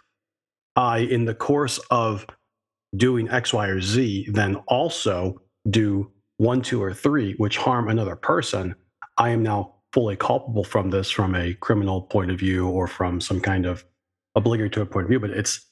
I, 0.74 0.98
in 0.98 1.24
the 1.24 1.34
course 1.34 1.78
of 1.90 2.26
doing 2.96 3.28
X, 3.28 3.52
Y, 3.52 3.66
or 3.66 3.80
Z, 3.80 4.28
then 4.30 4.56
also 4.66 5.40
do 5.68 6.10
one, 6.38 6.62
two, 6.62 6.82
or 6.82 6.92
three, 6.92 7.34
which 7.34 7.56
harm 7.56 7.88
another 7.88 8.16
person, 8.16 8.74
I 9.16 9.30
am 9.30 9.42
now 9.42 9.74
fully 9.92 10.16
culpable 10.16 10.64
from 10.64 10.90
this 10.90 11.10
from 11.10 11.34
a 11.34 11.54
criminal 11.54 12.02
point 12.02 12.30
of 12.30 12.38
view 12.38 12.68
or 12.68 12.86
from 12.86 13.20
some 13.20 13.40
kind 13.40 13.64
of 13.64 13.84
obligatory 14.34 14.86
point 14.86 15.04
of 15.04 15.08
view. 15.08 15.20
But 15.20 15.30
it's 15.30 15.64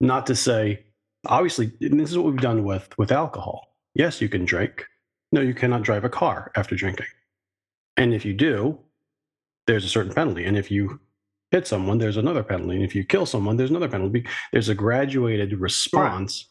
not 0.00 0.26
to 0.28 0.36
say, 0.36 0.84
obviously, 1.26 1.72
and 1.80 1.98
this 1.98 2.10
is 2.10 2.18
what 2.18 2.26
we've 2.26 2.40
done 2.40 2.64
with 2.64 2.96
with 2.98 3.10
alcohol. 3.10 3.76
Yes, 3.94 4.20
you 4.20 4.28
can 4.28 4.44
drink. 4.44 4.86
No, 5.32 5.40
you 5.40 5.54
cannot 5.54 5.82
drive 5.82 6.04
a 6.04 6.08
car 6.08 6.52
after 6.56 6.76
drinking. 6.76 7.06
And 7.96 8.14
if 8.14 8.24
you 8.24 8.34
do, 8.34 8.78
there's 9.66 9.84
a 9.84 9.88
certain 9.88 10.12
penalty. 10.12 10.44
And 10.44 10.56
if 10.56 10.70
you 10.70 11.00
hit 11.50 11.66
someone, 11.66 11.98
there's 11.98 12.16
another 12.16 12.42
penalty. 12.42 12.76
And 12.76 12.84
if 12.84 12.94
you 12.94 13.04
kill 13.04 13.26
someone, 13.26 13.56
there's 13.56 13.70
another 13.70 13.88
penalty. 13.88 14.26
There's 14.52 14.68
a 14.68 14.74
graduated 14.74 15.58
response 15.58 16.48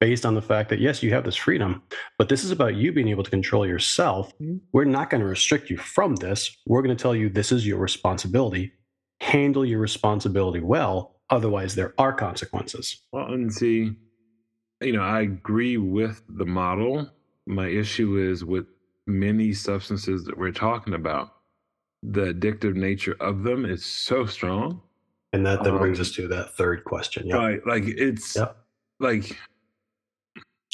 based 0.00 0.26
on 0.26 0.34
the 0.34 0.42
fact 0.42 0.68
that, 0.68 0.78
yes, 0.80 1.02
you 1.02 1.12
have 1.12 1.24
this 1.24 1.36
freedom, 1.36 1.82
but 2.18 2.28
this 2.28 2.44
is 2.44 2.50
about 2.50 2.74
you 2.76 2.92
being 2.92 3.08
able 3.08 3.22
to 3.24 3.30
control 3.30 3.66
yourself. 3.66 4.36
Mhm. 4.38 4.60
We're 4.72 4.84
not 4.84 5.10
going 5.10 5.22
to 5.22 5.26
restrict 5.26 5.70
you 5.70 5.76
from 5.78 6.16
this. 6.16 6.56
We're 6.66 6.82
going 6.82 6.96
to 6.96 7.00
tell 7.02 7.14
you 7.14 7.28
this 7.28 7.50
is 7.52 7.66
your 7.66 7.78
responsibility. 7.78 8.72
Handle 9.20 9.64
your 9.64 9.78
responsibility 9.80 10.60
well. 10.60 11.16
Otherwise, 11.30 11.74
there 11.74 11.94
are 11.98 12.12
consequences. 12.12 13.02
Well, 13.12 13.32
and 13.32 13.52
see, 13.52 13.92
you 14.82 14.92
know, 14.92 15.02
I 15.02 15.22
agree 15.22 15.78
with 15.78 16.22
the 16.28 16.44
model. 16.46 17.10
My 17.46 17.68
issue 17.68 18.18
is 18.18 18.44
with 18.44 18.66
many 19.06 19.52
substances 19.54 20.24
that 20.24 20.36
we're 20.36 20.52
talking 20.52 20.92
about. 20.94 21.32
The 22.02 22.34
addictive 22.34 22.74
nature 22.74 23.16
of 23.20 23.42
them 23.44 23.64
is 23.64 23.84
so 23.84 24.26
strong. 24.26 24.82
And 25.32 25.44
that 25.46 25.64
then 25.64 25.76
brings 25.78 25.98
Um, 25.98 26.02
us 26.02 26.12
to 26.12 26.28
that 26.28 26.56
third 26.56 26.84
question. 26.84 27.26
Yeah. 27.26 27.36
Right. 27.36 27.66
Like 27.66 27.84
it's 27.86 28.36
Yep. 28.36 28.56
like 29.00 29.36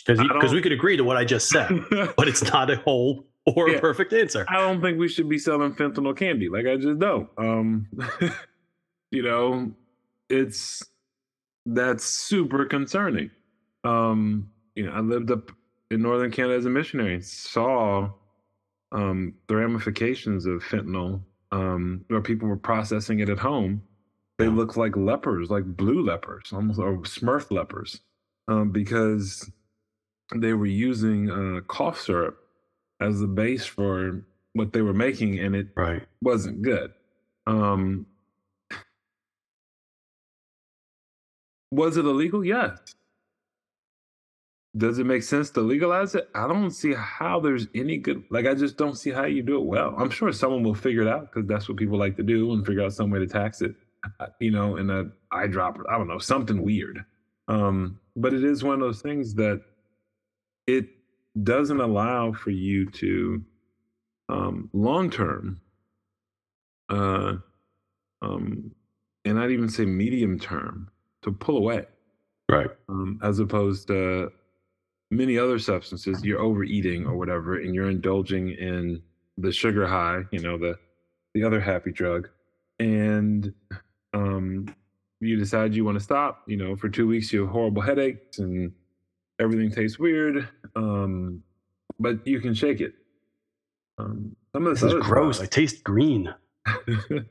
Because 0.07 0.53
we 0.53 0.61
could 0.63 0.73
agree 0.73 0.97
to 0.97 1.05
what 1.05 1.17
I 1.17 1.25
just 1.25 1.49
said, 1.49 1.71
but 2.17 2.29
it's 2.29 2.43
not 2.43 2.71
a 2.71 2.77
whole 2.77 3.27
or 3.47 3.71
Yeah. 3.71 3.77
a 3.77 3.81
perfect 3.81 4.13
answer. 4.13 4.45
I 4.49 4.57
don't 4.59 4.81
think 4.81 4.99
we 4.99 5.09
should 5.09 5.29
be 5.29 5.39
selling 5.39 5.75
fentanyl 5.75 6.17
candy. 6.17 6.49
Like 6.49 6.67
I 6.67 6.77
just 6.77 6.99
don't. 6.99 7.29
Um 7.39 7.87
you 9.11 9.23
know, 9.23 9.73
it's 10.29 10.83
that's 11.67 12.05
super 12.05 12.65
concerning. 12.65 13.31
Um, 13.85 14.51
you 14.75 14.87
know, 14.87 14.93
I 14.93 15.01
lived 15.01 15.31
up 15.31 15.53
in 15.91 16.03
northern 16.03 16.31
Canada 16.31 16.55
as 16.57 16.65
a 16.67 16.71
missionary 16.71 17.15
and 17.15 17.25
saw 17.25 18.11
um 18.93 19.35
the 19.49 19.57
ramifications 19.57 20.47
of 20.47 20.63
fentanyl, 20.63 21.23
um, 21.53 22.05
where 22.09 22.21
people 22.21 22.49
were 22.49 22.57
processing 22.57 23.21
it 23.21 23.29
at 23.29 23.39
home. 23.39 23.83
They 24.39 24.47
Yeah. 24.47 24.53
looked 24.53 24.77
like 24.77 24.97
lepers, 24.97 25.51
like 25.51 25.65
blue 25.65 26.03
lepers, 26.03 26.53
almost 26.53 26.79
or 26.81 26.99
smurf 27.03 27.51
lepers. 27.51 28.01
Um, 28.49 28.71
because 28.71 29.51
they 30.35 30.53
were 30.53 30.67
using 30.67 31.31
uh, 31.31 31.61
cough 31.63 32.01
syrup 32.01 32.39
as 33.01 33.21
the 33.21 33.27
base 33.27 33.65
for 33.67 34.25
what 34.55 34.73
they 34.73 34.83
were 34.83 34.95
making, 34.95 35.39
and 35.41 35.57
it 35.57 35.69
Right. 35.77 36.03
wasn't 36.21 36.63
good. 36.63 36.93
Um, 37.47 38.07
was 41.71 41.97
it 41.97 42.05
illegal? 42.05 42.45
Yes. 42.45 42.79
does 44.75 44.99
it 44.99 45.05
make 45.05 45.23
sense 45.23 45.51
to 45.51 45.61
legalize 45.61 46.15
it? 46.15 46.31
I 46.35 46.49
don't 46.49 46.71
see 46.71 46.95
how 46.95 47.39
there's 47.41 47.67
any 47.75 47.99
good 47.99 48.25
like, 48.31 48.47
I 48.47 48.55
just 48.55 48.79
don't 48.79 48.97
see 48.97 49.11
how 49.11 49.25
you 49.27 49.43
do 49.43 49.57
it 49.59 49.65
well. 49.67 49.95
I'm 49.99 50.09
sure 50.09 50.33
someone 50.33 50.63
will 50.63 50.75
figure 50.75 51.03
it 51.03 51.09
out 51.09 51.31
because 51.31 51.47
that's 51.47 51.69
what 51.69 51.77
people 51.77 51.99
like 51.99 52.17
to 52.17 52.23
do 52.23 52.51
and 52.55 52.65
figure 52.65 52.83
out 52.83 52.95
some 52.95 53.11
way 53.11 53.19
to 53.19 53.27
tax 53.27 53.61
it, 53.61 53.75
uh, 54.19 54.29
you 54.41 54.51
know, 54.51 54.77
in 54.79 54.89
a 54.89 55.05
eyedropper. 55.31 55.83
I 55.91 55.99
don't 55.99 56.09
know, 56.09 56.19
something 56.19 56.63
weird. 56.63 57.05
Um, 57.49 57.99
but 58.17 58.33
it 58.33 58.45
is 58.45 58.65
one 58.65 58.73
of 58.73 58.81
those 58.81 59.03
things 59.03 59.35
that 59.35 59.61
it 60.67 60.87
doesn't 61.43 61.81
allow 61.81 62.33
for 62.33 62.51
you 62.51 62.87
to 62.91 63.43
um, 64.29 64.71
long 64.73 65.11
term, 65.11 65.61
uh, 66.89 67.35
um, 68.21 68.71
and 69.25 69.39
I'd 69.39 69.51
even 69.51 69.69
say 69.69 69.85
medium 69.85 70.39
term, 70.39 70.91
to 71.23 71.33
pull 71.33 71.57
away. 71.57 71.87
Right. 72.51 72.69
Um, 72.89 73.19
as 73.23 73.39
opposed 73.39 73.89
to 73.89 74.31
many 75.11 75.39
other 75.39 75.59
substances, 75.59 76.25
you're 76.25 76.41
overeating 76.41 77.07
or 77.07 77.17
whatever, 77.17 77.59
and 77.59 77.75
you're 77.75 77.91
indulging 77.91 78.51
in 78.51 79.03
the 79.39 79.53
sugar 79.53 79.87
high, 79.87 80.23
you 80.31 80.41
know, 80.41 80.59
the 80.59 80.79
the 81.35 81.45
other 81.45 81.61
happy 81.61 81.93
drug, 81.93 82.29
and 82.79 83.55
um, 84.13 84.67
you 85.21 85.39
decide 85.39 85.75
you 85.75 85.85
want 85.85 85.97
to 85.97 86.05
stop. 86.05 86.43
You 86.47 86.57
know, 86.57 86.77
for 86.77 86.89
two 86.89 87.07
weeks 87.07 87.33
you 87.33 87.43
have 87.43 87.51
horrible 87.51 87.83
headaches 87.83 88.39
and 88.39 88.73
everything 89.41 89.71
tastes 89.71 89.99
weird, 89.99 90.49
um, 90.77 91.43
but 91.99 92.27
you 92.27 92.41
can 92.41 92.55
shake 92.55 92.81
it. 92.81 92.95
Um, 93.99 94.37
some 94.55 94.67
of 94.67 94.75
this, 94.75 94.83
this 94.83 94.93
is 94.93 95.03
gross. 95.03 95.37
Stuff, 95.37 95.47
I 95.47 95.49
taste 95.49 95.85
green. 95.85 96.35
some 96.99 97.27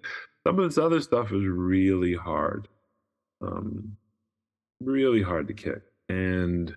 of 0.45 0.57
this 0.57 0.77
other 0.77 1.01
stuff 1.01 1.31
is 1.31 1.43
really 1.45 2.15
hard, 2.15 2.67
um, 3.41 3.95
really 4.81 5.21
hard 5.21 5.47
to 5.47 5.53
kick, 5.53 5.81
and 6.09 6.75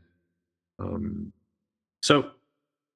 um, 0.79 1.33
so 2.03 2.31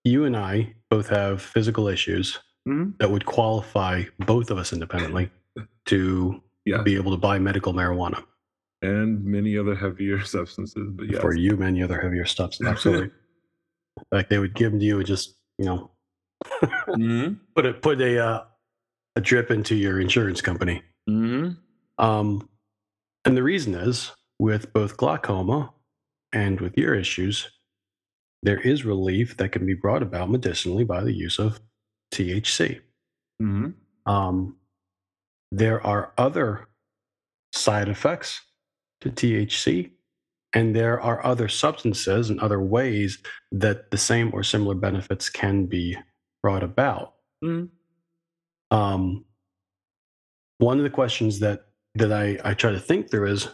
you 0.05 0.25
and 0.25 0.37
I 0.37 0.75
both 0.91 1.09
have 1.09 1.43
physical 1.43 1.89
issues 1.89 2.39
mm-hmm. 2.69 2.91
that 2.99 3.11
would 3.11 3.27
qualify 3.27 4.05
both 4.21 4.51
of 4.51 4.59
us 4.59 4.73
independently 4.73 5.31
to 5.87 6.43
yeah. 6.65 6.83
be 6.83 6.97
able 6.97 7.13
to 7.13 7.17
buy 7.17 7.39
medical 7.39 7.73
marijuana. 7.73 8.23
And 8.81 9.25
many 9.25 9.59
other 9.59 9.75
heavier 9.75 10.21
substances. 10.25 10.89
But 10.93 11.11
yes. 11.11 11.21
For 11.21 11.35
you, 11.35 11.57
many 11.57 11.83
other 11.83 12.01
heavier 12.01 12.27
substances. 12.27 12.73
Absolutely. 12.73 13.11
like 14.13 14.29
they 14.29 14.39
would 14.39 14.55
give 14.55 14.73
them 14.73 14.81
to 14.81 14.87
you 14.87 14.99
and 14.99 15.07
just, 15.07 15.37
you 15.59 15.65
know, 15.65 15.91
mm-hmm. 16.63 17.35
put 17.55 17.67
a 17.67 17.75
put 17.75 18.01
a 18.01 18.25
uh, 18.25 18.45
a 19.17 19.21
drip 19.21 19.51
into 19.51 19.75
your 19.75 20.01
insurance 20.01 20.41
company. 20.41 20.83
Mm-hmm. 21.09 21.53
Um, 22.03 22.49
and 23.25 23.37
the 23.37 23.43
reason 23.43 23.75
is 23.75 24.13
with 24.39 24.73
both 24.73 24.97
glaucoma 24.97 25.73
and 26.33 26.61
with 26.61 26.79
ear 26.79 26.95
issues, 26.95 27.51
there 28.43 28.61
is 28.61 28.85
relief 28.85 29.37
that 29.39 29.51
can 29.51 29.67
be 29.67 29.75
brought 29.75 30.03
about 30.03 30.31
medicinally 30.31 30.85
by 30.85 31.03
the 31.03 31.13
use 31.13 31.39
of 31.39 31.61
THC. 32.15 32.81
Mm-hmm. 33.43 34.11
Um, 34.11 34.57
there 35.51 35.85
are 35.85 36.13
other 36.17 36.69
side 37.53 37.89
effects 37.89 38.41
to 39.01 39.11
THC, 39.11 39.91
and 40.55 40.75
there 40.75 41.01
are 41.01 41.25
other 41.25 41.49
substances 41.49 42.31
and 42.31 42.41
other 42.41 42.61
ways 42.61 43.19
that 43.53 43.91
the 43.91 43.99
same 43.99 44.31
or 44.33 44.43
similar 44.43 44.75
benefits 44.75 45.29
can 45.29 45.67
be 45.67 45.97
brought 46.43 46.63
about. 46.63 47.15
Mm-hmm. 47.45 48.77
Um, 48.77 49.25
one 50.59 50.79
of 50.79 50.85
the 50.85 50.91
questions 50.91 51.39
that 51.41 51.67
that 51.95 52.13
I, 52.13 52.39
I 52.45 52.55
try 52.55 52.71
to 52.71 52.81
think 52.81 53.11
through 53.11 53.33
is 53.33 53.49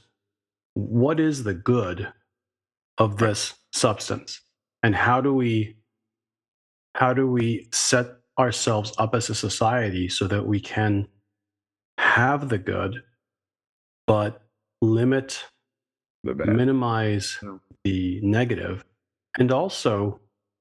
what 0.75 1.21
is 1.21 1.45
the 1.45 1.55
good 1.55 2.13
of 2.99 3.17
this 3.17 3.55
substance 3.73 4.41
and 4.83 4.95
how 4.95 5.21
do 5.21 5.33
we 5.33 5.77
how 6.95 7.13
do 7.13 7.31
we 7.31 7.69
set 7.73 8.07
ourselves 8.39 8.93
up 8.99 9.15
as 9.15 9.31
a 9.31 9.35
society 9.35 10.09
so 10.09 10.27
that 10.27 10.47
we 10.47 10.61
can 10.61 11.07
have 11.99 12.49
the 12.49 12.59
good 12.59 13.03
but 14.07 14.44
limit 14.85 15.45
the 16.23 16.35
minimize 16.47 17.39
yeah. 17.43 17.57
the 17.85 18.21
negative 18.23 18.85
and 19.39 19.53
also 19.53 20.21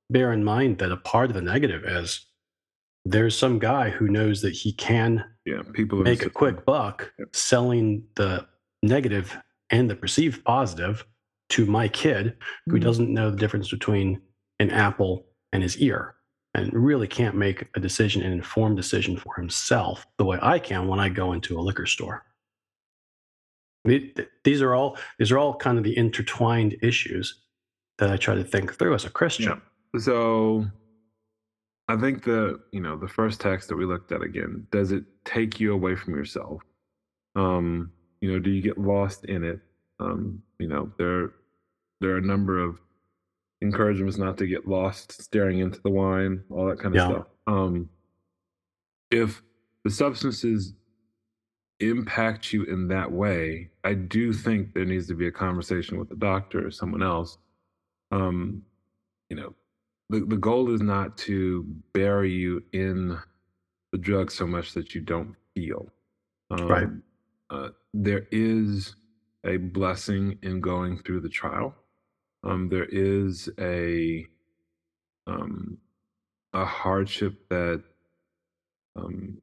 bear 0.10 0.34
in 0.34 0.44
mind 0.44 0.80
that 0.80 0.92
a 0.92 0.98
part 0.98 1.30
of 1.30 1.36
the 1.36 1.42
negative 1.42 1.84
is 1.86 2.26
there's 3.06 3.38
some 3.38 3.60
guy 3.60 3.90
who 3.90 4.08
knows 4.08 4.42
that 4.42 4.54
he 4.54 4.74
can 4.74 5.24
yeah, 5.46 5.62
people 5.74 6.00
make 6.00 6.26
a 6.26 6.30
quick 6.30 6.66
buck 6.66 7.12
selling 7.34 8.04
the 8.16 8.46
negative 8.82 9.38
and 9.70 9.90
the 9.90 9.96
perceived 9.96 10.44
positive 10.44 11.06
to 11.50 11.66
my 11.66 11.88
kid 11.88 12.36
who 12.66 12.74
mm-hmm. 12.74 12.84
doesn't 12.84 13.14
know 13.14 13.30
the 13.30 13.38
difference 13.38 13.70
between 13.70 14.22
an 14.60 14.70
apple 14.70 15.26
and 15.52 15.64
his 15.64 15.78
ear 15.78 16.16
and 16.54 16.72
really 16.74 17.08
can't 17.08 17.36
make 17.36 17.68
a 17.76 17.80
decision, 17.80 18.22
an 18.22 18.32
informed 18.32 18.78
decision 18.78 19.18
for 19.18 19.36
himself 19.36 20.06
the 20.18 20.26
way 20.26 20.38
I 20.42 20.60
can 20.60 20.88
when 20.88 21.00
I 21.00 21.10
go 21.10 21.34
into 21.34 21.60
a 21.60 21.62
liquor 21.62 21.86
store. 21.86 22.26
These 23.86 24.62
are 24.62 24.74
all 24.74 24.98
these 25.19 25.32
are 25.32 25.38
all 25.38 25.56
kind 25.56 25.78
of 25.78 25.84
the 25.84 25.98
intertwined 25.98 26.78
issues 26.82 27.41
that 27.98 28.10
I 28.10 28.17
try 28.17 28.36
to 28.36 28.43
think 28.43 28.74
through 28.76 28.93
as 28.96 29.06
a 29.06 29.10
Christian. 29.10 29.62
Yeah. 29.93 30.00
So 30.00 30.65
I 31.88 31.98
think 31.98 32.24
the 32.24 32.62
you 32.72 32.80
know 32.80 32.98
the 32.98 33.08
first 33.08 33.41
text 33.41 33.67
that 33.69 33.76
we 33.76 33.86
looked 33.86 34.12
at 34.12 34.22
again 34.22 34.67
does 34.72 34.91
it 34.91 35.04
take 35.26 35.60
you 35.60 35.74
away 35.74 35.96
from 35.96 36.15
yourself? 36.15 36.62
Um, 37.36 37.91
you 38.22 38.32
know, 38.32 38.39
do 38.39 38.52
you 38.52 38.62
get 38.62 38.78
lost 38.78 39.26
in 39.26 39.43
it? 39.43 39.60
Um, 40.00 40.41
you 40.60 40.67
know, 40.67 40.91
there 40.98 41.32
there 42.00 42.12
are 42.12 42.17
a 42.17 42.22
number 42.22 42.60
of 42.60 42.80
encouragements 43.62 44.17
not 44.17 44.38
to 44.38 44.48
get 44.48 44.67
lost 44.67 45.22
staring 45.22 45.60
into 45.60 45.82
the 45.82 45.89
wine, 45.89 46.43
all 46.50 46.67
that 46.67 46.80
kind 46.80 46.96
of 46.96 47.02
yeah. 47.02 47.10
stuff. 47.10 47.28
Um, 47.48 47.89
if 49.12 49.41
the 49.84 49.89
substances 49.89 50.74
impact 51.89 52.54
you 52.54 52.63
in 52.63 52.88
that 52.89 53.12
way, 53.12 53.69
I 53.84 53.93
do 53.93 54.34
think 54.34 54.74
there 54.74 54.86
needs 54.86 55.08
to 55.08 55.15
be 55.15 55.28
a 55.28 55.32
conversation 55.32 55.98
with 55.98 56.10
the 56.10 56.15
doctor 56.15 56.65
or 56.65 56.72
someone 56.72 57.04
else. 57.04 57.38
Um, 58.12 58.63
you 59.30 59.36
know, 59.36 59.54
the, 60.10 60.22
the 60.22 60.38
goal 60.38 60.74
is 60.74 60.82
not 60.82 61.17
to 61.19 61.65
bury 61.93 62.32
you 62.32 62.63
in 62.74 63.17
the 63.91 63.98
drug 63.98 64.32
so 64.32 64.46
much 64.46 64.74
that 64.74 64.93
you 64.93 65.02
don't 65.02 65.36
feel. 65.56 65.88
Um, 66.50 66.67
right. 66.67 66.88
Uh, 67.50 67.69
there 67.93 68.28
is 68.32 68.96
a 69.46 69.58
blessing 69.58 70.38
in 70.41 70.62
going 70.62 71.00
through 71.00 71.22
the 71.22 71.30
trial. 71.30 71.76
Um, 72.43 72.69
there 72.69 72.88
is 72.89 73.50
a 73.60 74.26
um, 75.28 75.78
a 76.54 76.65
hardship 76.65 77.48
that 77.50 77.82
um, 78.96 79.41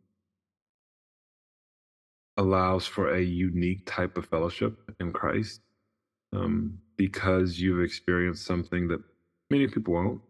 allows 2.40 2.86
for 2.86 3.14
a 3.14 3.20
unique 3.20 3.82
type 3.84 4.16
of 4.16 4.24
fellowship 4.24 4.78
in 4.98 5.12
Christ 5.12 5.60
um, 6.32 6.78
because 6.96 7.60
you've 7.60 7.84
experienced 7.84 8.46
something 8.46 8.88
that 8.88 9.02
many 9.50 9.68
people 9.68 9.92
won't. 9.92 10.22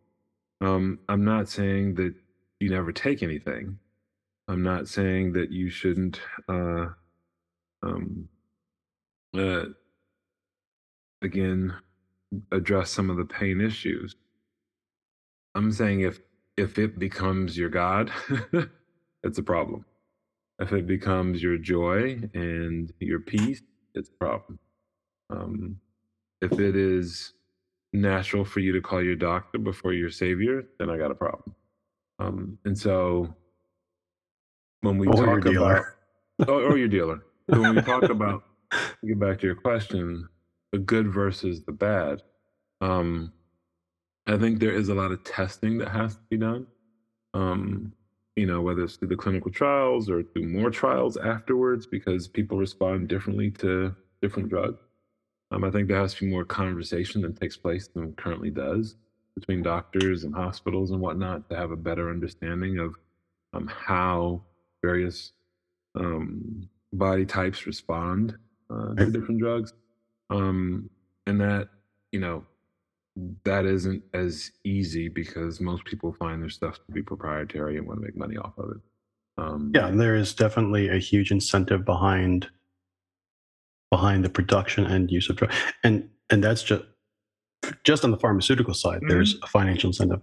Um, 0.61 0.99
I'm 1.09 1.25
not 1.25 1.49
saying 1.49 1.94
that 1.94 2.12
you 2.59 2.68
never 2.68 2.92
take 2.92 3.23
anything. 3.23 3.79
I'm 4.49 4.64
not 4.64 4.88
saying 4.88 5.35
that 5.35 5.53
you 5.53 5.70
shouldn't 5.70 6.20
uh, 6.49 6.87
um, 7.85 8.29
uh, 9.38 9.66
again 11.23 11.73
address 12.51 12.90
some 12.90 13.09
of 13.09 13.18
the 13.18 13.25
pain 13.25 13.61
issues. 13.61 14.16
I'm 15.55 15.70
saying 15.70 16.01
if 16.01 16.18
if 16.57 16.77
it 16.77 16.99
becomes 16.99 17.57
your 17.57 17.68
God, 17.70 18.11
it's 19.23 19.38
a 19.38 19.42
problem. 19.44 19.85
If 20.61 20.73
it 20.73 20.87
becomes 20.87 21.42
your 21.42 21.57
joy 21.57 22.20
and 22.35 22.92
your 23.01 23.20
peace, 23.20 23.62
it's 23.94 24.11
a 24.11 24.12
problem. 24.12 24.59
Um, 25.31 25.77
if 26.42 26.53
it 26.53 26.77
is 26.77 27.33
natural 27.92 28.44
for 28.44 28.61
you 28.61 28.73
to 28.73 28.81
call 28.81 29.03
your 29.03 29.16
doctor 29.16 29.59
before 29.59 29.92
your 29.92 30.11
savior, 30.11 30.64
then 30.79 30.90
I 30.90 30.99
got 30.99 31.11
a 31.11 31.14
problem. 31.14 31.55
Um, 32.18 32.59
and 32.64 32.79
so 32.79 33.35
when 34.83 34.99
we 34.99 35.09
or 35.09 35.14
talk 35.14 35.46
about, 35.46 35.85
or, 36.49 36.62
or 36.62 36.79
your 36.79 36.88
dealer, 36.88 37.23
so 37.51 37.61
when 37.61 37.77
we 37.77 37.83
talk 37.83 38.05
about, 38.05 38.42
get 39.07 39.18
back 39.18 39.40
to 39.40 39.46
your 39.46 39.57
question, 39.57 40.29
the 40.73 40.79
good 40.79 41.12
versus 41.12 41.62
the 41.62 41.73
bad. 41.73 42.23
Um, 42.81 43.33
I 44.27 44.37
think 44.37 44.61
there 44.61 44.73
is 44.73 44.88
a 44.88 44.94
lot 44.94 45.11
of 45.11 45.25
testing 45.25 45.79
that 45.79 45.88
has 45.88 46.14
to 46.14 46.20
be 46.31 46.37
done. 46.37 46.66
Um, 47.35 47.92
you 48.37 48.47
know, 48.47 48.61
whether 48.61 48.85
it's 48.85 48.97
through 48.97 49.09
the 49.09 49.16
clinical 49.16 49.51
trials 49.51 50.09
or 50.09 50.23
through 50.23 50.47
more 50.47 50.71
trials 50.71 51.16
afterwards, 51.16 51.87
because 51.87 52.29
people 52.29 52.59
respond 52.59 53.09
differently 53.09 53.51
to 53.51 53.95
different 54.23 54.49
drugs. 54.49 54.81
Um, 55.51 55.64
I 55.64 55.71
think 55.71 55.88
there 55.88 55.99
has 55.99 56.14
to 56.14 56.25
be 56.25 56.31
more 56.31 56.45
conversation 56.45 57.23
that 57.23 57.40
takes 57.40 57.57
place 57.57 57.88
than 57.88 58.12
currently 58.12 58.51
does 58.51 58.97
between 59.35 59.62
doctors 59.62 60.25
and 60.25 60.35
hospitals 60.35 60.90
and 60.90 61.01
whatnot 61.01 61.49
to 61.51 61.57
have 61.57 61.71
a 61.71 61.77
better 61.77 62.11
understanding 62.11 62.79
of 62.79 62.95
um, 63.53 63.66
how 63.66 64.43
various 64.83 65.33
um, 65.97 66.69
body 66.93 67.25
types 67.25 67.66
respond 67.66 68.37
uh, 68.71 68.95
to 68.95 69.11
different 69.11 69.40
drugs. 69.40 69.73
Um, 70.31 70.88
and 71.27 71.40
that, 71.40 71.69
you 72.12 72.21
know, 72.21 72.45
that 73.44 73.66
isn't 73.66 74.03
as 74.14 74.53
easy 74.64 75.09
because 75.09 75.61
most 75.61 75.85
people 75.85 76.12
find 76.12 76.42
their 76.42 76.51
stuff 76.51 76.77
to 76.77 76.92
be 76.92 77.03
proprietary 77.03 77.77
and 77.77 77.87
want 77.87 78.01
to 78.01 78.05
make 78.05 78.16
money 78.16 78.37
off 78.37 78.57
of 78.59 78.70
it. 78.70 78.81
Um, 79.38 79.73
Yeah, 79.75 79.90
there 79.90 80.16
is 80.16 80.35
definitely 80.35 80.88
a 80.88 80.99
huge 80.99 81.31
incentive 81.31 81.85
behind 81.85 82.49
behind 83.90 84.25
the 84.25 84.31
production 84.31 84.87
and 84.87 85.11
use 85.11 85.29
of 85.29 85.37
drugs, 85.37 85.57
and 85.83 86.09
and 86.31 86.44
that's 86.44 86.62
just 86.62 86.85
just 87.85 88.05
on 88.05 88.11
the 88.11 88.16
pharmaceutical 88.18 88.75
side. 88.75 89.01
There's 89.09 89.37
a 89.42 89.46
financial 89.46 89.88
incentive. 89.88 90.23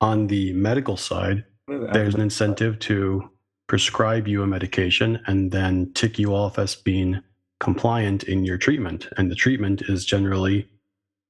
On 0.00 0.26
the 0.26 0.52
medical 0.52 0.96
side, 0.96 1.44
there's 1.68 2.14
an 2.14 2.20
incentive 2.20 2.78
to 2.80 3.28
prescribe 3.66 4.28
you 4.28 4.42
a 4.42 4.46
medication 4.46 5.20
and 5.26 5.50
then 5.50 5.90
tick 5.94 6.18
you 6.18 6.34
off 6.34 6.58
as 6.58 6.76
being 6.76 7.20
compliant 7.58 8.22
in 8.24 8.44
your 8.44 8.58
treatment. 8.58 9.08
And 9.16 9.30
the 9.30 9.34
treatment 9.34 9.82
is 9.88 10.04
generally, 10.04 10.68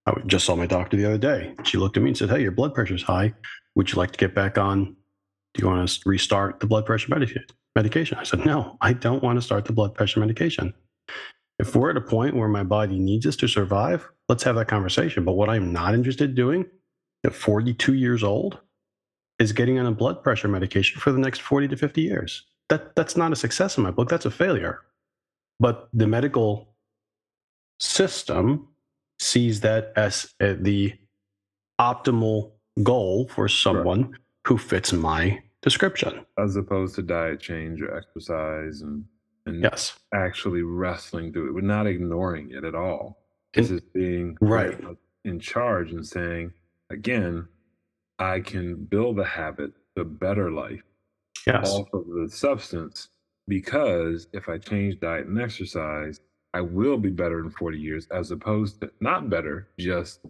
I 0.07 0.13
just 0.27 0.45
saw 0.45 0.55
my 0.55 0.67
doctor 0.67 0.97
the 0.97 1.07
other 1.07 1.19
day. 1.19 1.55
She 1.65 1.79
looked 1.79 1.97
at 1.97 2.03
me 2.03 2.11
and 2.11 2.17
said, 2.17 2.31
Hey, 2.31 2.43
your 2.43 2.53
blood 2.53 2.75
pressure's 2.75 3.03
high. 3.03 3.35
Would 3.75 3.91
you 3.93 3.99
like 3.99 4.13
to 4.13 4.19
get 4.19 4.35
back 4.35 4.57
on? 4.57 4.97
Do 5.55 5.63
you 5.63 5.69
want 5.69 5.89
to 5.89 6.09
restart 6.09 6.61
the 6.61 6.67
blood 6.67 6.87
pressure 6.87 7.09
medica- 7.09 7.41
medication? 7.75 8.19
I 8.19 8.23
said, 8.23 8.45
No, 8.47 8.77
I 8.81 8.93
don't 8.93 9.23
want 9.23 9.37
to 9.37 9.43
start 9.43 9.65
the 9.65 9.73
blood 9.73 9.95
pressure 9.95 10.21
medication. 10.21 10.73
If 11.59 11.75
we're 11.75 11.91
at 11.91 11.97
a 11.97 12.03
point 12.03 12.37
where 12.37 12.49
my 12.49 12.63
body 12.63 12.99
needs 12.99 13.27
us 13.27 13.37
to 13.37 13.49
survive, 13.49 14.09
let's 14.29 14.43
have 14.45 14.57
that 14.57 14.69
conversation. 14.69 15.25
But 15.25 15.33
what 15.33 15.49
I'm 15.49 15.73
not 15.73 15.95
interested 15.95 16.31
in 16.31 16.37
doing 16.37 16.67
at 17.25 17.35
42 17.35 17.95
years 17.95 18.23
old 18.23 18.61
is 19.39 19.53
getting 19.53 19.79
on 19.79 19.87
a 19.87 19.93
blood 19.93 20.23
pressure 20.23 20.49
medication 20.49 21.01
for 21.01 21.13
the 21.13 21.19
next 21.19 21.41
40 21.41 21.69
to 21.69 21.77
50 21.77 22.03
years. 22.03 22.45
That 22.69 22.95
that's 22.95 23.17
not 23.17 23.33
a 23.33 23.37
success 23.37 23.77
in 23.77 23.85
my 23.85 23.91
book. 23.91 24.09
That's 24.09 24.27
a 24.27 24.31
failure. 24.31 24.81
But 25.59 25.89
the 25.93 26.07
medical 26.07 26.75
system 27.81 28.69
sees 29.21 29.61
that 29.61 29.93
as 29.97 30.35
uh, 30.41 30.55
the 30.61 30.93
optimal 31.81 32.53
goal 32.83 33.29
for 33.29 33.49
someone 33.49 34.17
who 34.47 34.59
fits 34.59 34.93
my 34.93 35.43
description. 35.63 36.25
as 36.39 36.57
opposed 36.57 36.95
to 36.95 37.03
diet 37.03 37.41
change 37.41 37.81
or 37.83 37.97
exercise 37.97 38.83
and 38.83 39.05
and 39.47 39.63
Yes. 39.63 39.97
actually 40.13 40.63
wrestling 40.63 41.33
through 41.33 41.49
it. 41.49 41.55
We're 41.55 41.61
not 41.61 41.87
ignoring 41.87 42.51
it 42.51 42.65
at 42.65 42.75
all. 42.75 43.25
This 43.55 43.71
And- 43.71 43.79
is 43.79 43.85
being 43.95 44.37
right. 44.41 44.77
in 45.25 45.39
charge 45.39 45.93
and 45.93 46.05
saying, 46.05 46.53
again, 46.91 47.47
I 48.19 48.41
can 48.41 48.75
build 48.87 49.21
a 49.21 49.25
habit, 49.25 49.73
a 49.97 50.03
better 50.05 50.51
life 50.51 50.83
Yes. 51.47 51.71
off 51.71 51.89
of 51.93 52.07
the 52.09 52.29
substance 52.29 53.09
because 53.47 54.27
if 54.33 54.49
I 54.49 54.59
change 54.59 54.99
diet 54.99 55.27
and 55.29 55.41
exercise, 55.41 56.21
I 56.55 56.61
will 56.63 56.97
be 56.97 57.11
better 57.11 57.41
in 57.41 57.51
40 57.51 57.79
years 57.79 58.07
as 58.11 58.31
opposed 58.31 58.81
to 58.81 58.91
not 59.01 59.29
better, 59.29 59.69
just 59.79 60.21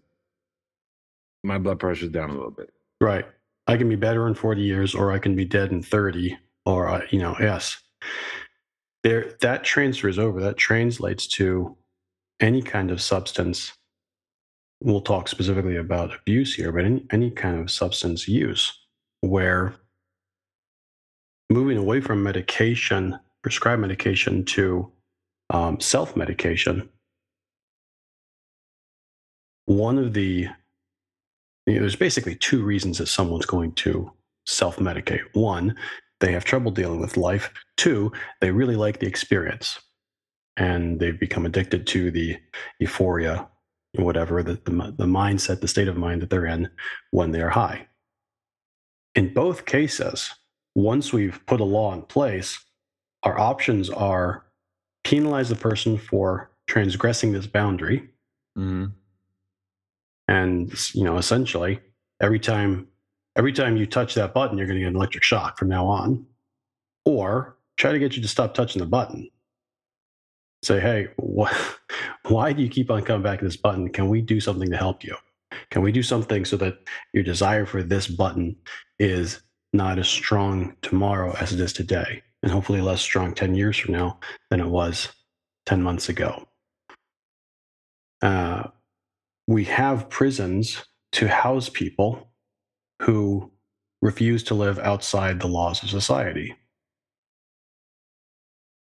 my 1.45 1.59
blood 1.59 1.79
pressure's 1.79 2.11
down 2.11 2.31
a 2.31 2.35
little 2.35 2.51
bit. 2.51 2.73
Right. 3.01 3.27
I 3.67 3.77
can 3.77 3.89
be 3.89 3.97
better 3.97 4.27
in 4.27 4.35
40 4.35 4.61
years 4.63 4.95
or 4.95 5.13
I 5.13 5.19
can 5.19 5.37
be 5.37 5.45
dead 5.45 5.71
in 5.71 5.83
30 5.83 6.37
or 6.65 6.89
I, 6.89 7.07
you 7.11 7.19
know, 7.19 7.37
yes. 7.41 7.77
There 9.03 9.37
that 9.41 9.63
transfers 9.63 10.19
over. 10.19 10.41
That 10.41 10.57
translates 10.57 11.27
to 11.29 11.77
any 12.41 12.63
kind 12.63 12.91
of 12.91 13.01
substance. 13.01 13.73
We'll 14.83 15.01
talk 15.01 15.29
specifically 15.29 15.77
about 15.77 16.15
abuse 16.15 16.55
here, 16.55 16.73
but 16.73 16.85
any, 16.85 17.07
any 17.13 17.31
kind 17.31 17.61
of 17.61 17.71
substance 17.71 18.29
use 18.29 18.77
where 19.21 19.75
moving 21.51 21.79
away 21.79 22.01
from 22.01 22.23
medication, 22.23 23.19
prescribed 23.43 23.81
medication 23.81 24.45
to 24.45 24.91
um, 25.51 25.81
self 25.81 26.17
medication, 26.17 26.89
one 29.67 29.99
of 29.99 30.15
the 30.15 30.49
you 31.67 31.75
know, 31.75 31.81
there's 31.81 31.97
basically 31.97 32.37
two 32.37 32.63
reasons 32.63 32.99
that 32.99 33.07
someone's 33.07 33.47
going 33.47 33.73
to 33.73 34.11
self 34.47 34.77
medicate. 34.77 35.23
One, 35.33 35.77
they 36.21 36.33
have 36.33 36.45
trouble 36.45 36.71
dealing 36.71 37.01
with 37.01 37.17
life. 37.17 37.53
Two, 37.77 38.13
they 38.41 38.51
really 38.51 38.77
like 38.77 39.01
the 39.01 39.07
experience 39.07 39.79
and 40.57 40.99
they've 40.99 41.21
become 41.21 41.45
addicted 41.45 41.87
to 41.89 42.11
the 42.11 42.39
euphoria, 42.81 43.47
whatever 43.97 44.43
the, 44.43 44.55
the, 44.65 44.95
the 44.97 45.05
mindset, 45.05 45.61
the 45.61 45.69
state 45.69 45.89
of 45.89 45.97
mind 45.97 46.23
that 46.23 46.31
they're 46.31 46.47
in 46.47 46.71
when 47.11 47.33
they 47.33 47.43
are 47.43 47.51
high. 47.51 47.87
In 49.15 49.33
both 49.35 49.67
cases, 49.67 50.31
once 50.75 51.13
we've 51.13 51.41
put 51.47 51.61
a 51.61 51.65
law 51.65 51.93
in 51.95 52.03
place, 52.03 52.59
our 53.23 53.39
options 53.39 53.91
are 53.91 54.46
penalize 55.07 55.49
the 55.49 55.55
person 55.55 55.97
for 55.97 56.51
transgressing 56.67 57.33
this 57.33 57.47
boundary. 57.47 58.09
Mm-hmm. 58.59 58.87
and 60.29 60.95
you 60.95 61.05
know 61.05 61.19
essentially 61.19 61.79
every 62.23 62.41
time 62.41 62.89
every 63.37 63.53
time 63.53 63.77
you 63.77 63.85
touch 63.85 64.15
that 64.15 64.33
button 64.33 64.57
you're 64.57 64.67
going 64.67 64.79
to 64.79 64.81
get 64.81 64.89
an 64.89 64.97
electric 64.97 65.23
shock 65.23 65.59
from 65.59 65.69
now 65.69 65.87
on. 65.87 66.27
Or 67.05 67.59
try 67.77 67.93
to 67.93 67.99
get 67.99 68.17
you 68.17 68.23
to 68.23 68.29
stop 68.29 68.55
touching 68.55 68.81
the 68.81 68.87
button. 68.87 69.31
Say 70.63 70.81
hey 70.81 71.09
wh- 71.21 71.53
why 72.33 72.53
do 72.53 72.63
you 72.63 72.71
keep 72.71 72.91
on 72.91 73.03
coming 73.03 73.23
back 73.23 73.41
to 73.41 73.45
this 73.45 73.59
button? 73.59 73.91
Can 73.91 74.09
we 74.09 74.23
do 74.23 74.41
something 74.41 74.71
to 74.71 74.77
help 74.77 75.05
you? 75.05 75.15
Can 75.71 75.83
we 75.83 75.93
do 75.93 76.03
something 76.03 76.45
so 76.45 76.57
that 76.57 76.79
your 77.13 77.23
desire 77.23 77.67
for 77.67 77.83
this 77.83 78.09
button 78.09 78.57
is 78.99 79.43
not 79.73 79.99
as 79.99 80.09
strong 80.09 80.75
tomorrow 80.81 81.37
as 81.39 81.53
it 81.53 81.61
is 81.61 81.75
today 81.75 82.23
and 82.47 82.53
hopefully 82.53 82.81
less 82.81 83.01
strong 83.01 83.35
10 83.35 83.57
years 83.57 83.77
from 83.77 83.93
now 83.93 84.21
than 84.51 84.61
it 84.61 84.69
was 84.69 85.09
10 85.67 85.83
months 85.83 86.09
ago 86.09 86.47
uh, 88.23 88.69
we 89.47 89.65
have 89.65 90.09
prisons 90.09 90.85
to 91.13 91.29
house 91.29 91.69
people 91.69 92.31
who 93.03 93.51
refuse 94.03 94.45
to 94.45 94.55
live 94.55 94.79
outside 94.79 95.41
the 95.41 95.49
laws 95.49 95.83
of 95.83 95.91
society. 95.91 96.55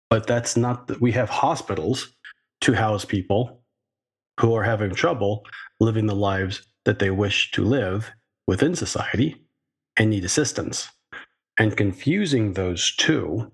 But 0.10 0.28
that's 0.28 0.56
not, 0.56 0.88
the, 0.88 0.98
we 1.00 1.12
have 1.13 1.30
hospitals 1.30 2.13
to 2.62 2.74
house 2.74 3.06
people 3.06 3.63
who 4.39 4.54
are 4.56 4.63
having 4.63 4.93
trouble 4.93 5.46
living 5.80 6.06
the 6.06 6.15
lives 6.15 6.62
that 6.86 7.00
they 7.00 7.10
wish 7.10 7.52
to 7.52 7.63
live 7.63 8.12
within 8.48 8.76
society 8.76 9.43
and 9.98 10.10
need 10.10 10.24
assistance. 10.24 10.89
And 11.58 11.76
confusing 11.76 12.54
those 12.54 12.96
two 12.96 13.52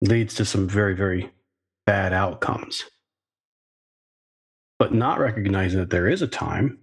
leads 0.00 0.34
to 0.34 0.44
some 0.44 0.68
very, 0.68 0.94
very 0.94 1.30
bad 1.86 2.12
outcomes 2.12 2.84
but 4.78 4.94
not 4.94 5.18
recognizing 5.18 5.80
that 5.80 5.90
there 5.90 6.08
is 6.08 6.22
a 6.22 6.28
time 6.28 6.78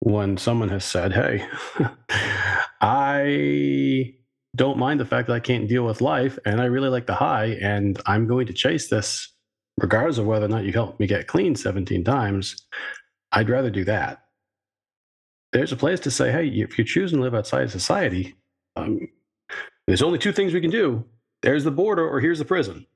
when 0.00 0.36
someone 0.36 0.68
has 0.68 0.84
said, 0.84 1.12
Hey, 1.12 1.46
I 2.80 4.14
don't 4.54 4.78
mind 4.78 5.00
the 5.00 5.04
fact 5.04 5.28
that 5.28 5.34
I 5.34 5.40
can't 5.40 5.68
deal 5.68 5.84
with 5.84 6.00
life 6.00 6.38
and 6.44 6.60
I 6.60 6.66
really 6.66 6.88
like 6.88 7.06
the 7.06 7.14
high, 7.14 7.58
and 7.60 8.00
I'm 8.06 8.26
going 8.26 8.46
to 8.46 8.52
chase 8.52 8.88
this 8.88 9.32
regardless 9.80 10.18
of 10.18 10.26
whether 10.26 10.46
or 10.46 10.48
not 10.48 10.64
you 10.64 10.72
help 10.72 10.98
me 11.00 11.06
get 11.06 11.26
clean 11.26 11.54
17 11.54 12.04
times. 12.04 12.56
I'd 13.32 13.50
rather 13.50 13.70
do 13.70 13.84
that. 13.84 14.24
There's 15.52 15.72
a 15.72 15.76
place 15.76 16.00
to 16.00 16.10
say, 16.10 16.30
Hey, 16.30 16.48
if 16.48 16.76
you're 16.76 16.84
choosing 16.84 17.18
to 17.18 17.22
live 17.22 17.34
outside 17.34 17.62
of 17.62 17.70
society, 17.70 18.36
um, 18.76 19.08
there's 19.86 20.02
only 20.02 20.18
two 20.18 20.32
things 20.32 20.52
we 20.52 20.60
can 20.60 20.70
do 20.70 21.04
there's 21.42 21.64
the 21.64 21.70
border, 21.70 22.06
or 22.06 22.20
here's 22.20 22.40
the 22.40 22.44
prison. 22.44 22.86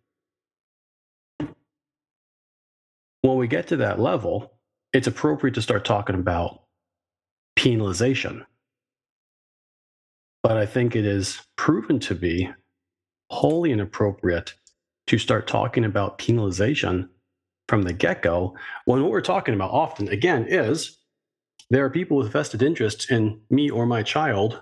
when 3.23 3.37
we 3.37 3.47
get 3.47 3.69
to 3.69 3.77
that 3.77 4.01
level, 4.01 4.53
it's 4.93 5.07
appropriate 5.07 5.55
to 5.55 5.62
start 5.62 5.85
talking 5.85 6.17
about 6.17 6.62
penalization. 7.59 8.45
But 10.43 10.57
I 10.57 10.67
think 10.67 10.95
it 10.95 11.07
is 11.07 11.41
proven 11.57 12.01
to 12.01 12.15
be 12.15 12.51
wholly 13.31 13.71
inappropriate 13.71 14.55
to 15.07 15.19
start 15.19 15.47
talking 15.47 15.85
about 15.85 16.19
penalization 16.19 17.09
from 17.69 17.83
the 17.83 17.93
get 17.93 18.23
go 18.23 18.57
when 18.85 19.03
what 19.03 19.11
we're 19.11 19.21
talking 19.21 19.55
about 19.55 19.71
often, 19.71 20.09
again, 20.09 20.47
is 20.49 20.99
there 21.72 21.87
are 21.87 21.90
people 21.90 22.18
with 22.18 22.30
vested 22.30 22.62
interests 22.62 23.11
in 23.11 23.40
me 23.48 23.70
or 23.70 23.87
my 23.87 24.02
child 24.02 24.61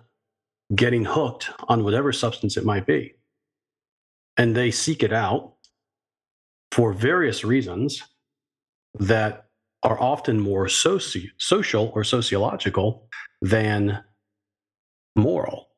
getting 0.76 1.04
hooked 1.04 1.50
on 1.68 1.82
whatever 1.82 2.12
substance 2.12 2.56
it 2.56 2.64
might 2.64 2.86
be. 2.86 3.16
And 4.36 4.54
they 4.54 4.70
seek 4.70 5.02
it 5.02 5.12
out 5.12 5.54
for 6.70 6.92
various 6.92 7.42
reasons 7.42 8.00
that 9.00 9.46
are 9.82 10.00
often 10.00 10.38
more 10.38 10.66
soci- 10.66 11.30
social 11.36 11.90
or 11.96 12.04
sociological 12.04 13.08
than 13.42 14.04
moral. 15.16 15.70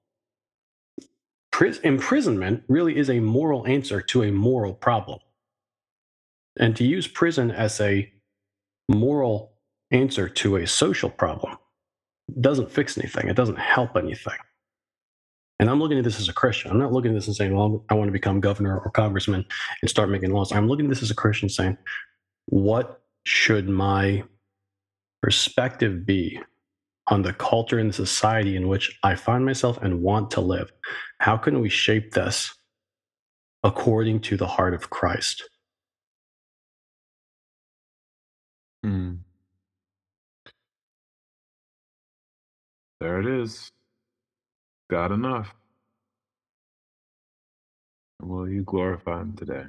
Pris- 1.50 1.78
imprisonment 1.78 2.62
really 2.68 2.94
is 2.94 3.08
a 3.08 3.20
moral 3.20 3.66
answer 3.66 4.02
to 4.02 4.22
a 4.22 4.30
moral 4.30 4.74
problem. 4.74 5.18
And 6.58 6.76
to 6.76 6.84
use 6.84 7.06
prison 7.06 7.50
as 7.50 7.80
a 7.80 8.12
moral 8.90 9.51
answer 9.92 10.28
to 10.28 10.56
a 10.56 10.66
social 10.66 11.10
problem 11.10 11.56
doesn't 12.40 12.70
fix 12.70 12.98
anything, 12.98 13.28
it 13.28 13.36
doesn't 13.36 13.58
help 13.58 13.96
anything. 13.96 14.38
And 15.58 15.70
I'm 15.70 15.78
looking 15.78 15.98
at 15.98 16.04
this 16.04 16.18
as 16.18 16.28
a 16.28 16.32
Christian. 16.32 16.70
I'm 16.72 16.78
not 16.78 16.92
looking 16.92 17.12
at 17.12 17.14
this 17.14 17.28
and 17.28 17.36
saying, 17.36 17.54
well, 17.54 17.84
I 17.88 17.94
want 17.94 18.08
to 18.08 18.12
become 18.12 18.40
governor 18.40 18.80
or 18.80 18.90
congressman 18.90 19.44
and 19.80 19.88
start 19.88 20.10
making 20.10 20.32
laws. 20.32 20.50
I'm 20.50 20.66
looking 20.66 20.86
at 20.86 20.88
this 20.88 21.02
as 21.02 21.10
a 21.10 21.14
Christian 21.14 21.48
saying, 21.48 21.78
what 22.46 23.02
should 23.24 23.68
my 23.68 24.24
perspective 25.22 26.04
be 26.04 26.40
on 27.06 27.22
the 27.22 27.32
culture 27.32 27.78
and 27.78 27.90
the 27.90 27.94
society 27.94 28.56
in 28.56 28.66
which 28.66 28.98
I 29.04 29.14
find 29.14 29.44
myself 29.44 29.78
and 29.82 30.02
want 30.02 30.32
to 30.32 30.40
live? 30.40 30.72
How 31.18 31.36
can 31.36 31.60
we 31.60 31.68
shape 31.68 32.12
this 32.12 32.52
according 33.62 34.22
to 34.22 34.36
the 34.36 34.48
heart 34.48 34.74
of 34.74 34.90
Christ? 34.90 35.48
Hmm. 38.82 39.12
There 43.02 43.18
it 43.18 43.26
is. 43.26 43.72
God 44.88 45.10
enough. 45.10 45.52
Will 48.22 48.48
you 48.48 48.62
glorify 48.62 49.22
him 49.22 49.32
today? 49.36 49.64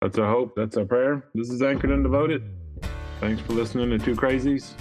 That's 0.00 0.16
our 0.16 0.30
hope. 0.30 0.54
That's 0.56 0.78
our 0.78 0.86
prayer. 0.86 1.26
This 1.34 1.50
is 1.50 1.60
Anchored 1.60 1.90
and 1.90 2.02
Devoted. 2.02 2.42
Thanks 3.20 3.42
for 3.42 3.52
listening 3.52 3.90
to 3.90 3.98
Two 4.02 4.16
Crazies. 4.16 4.72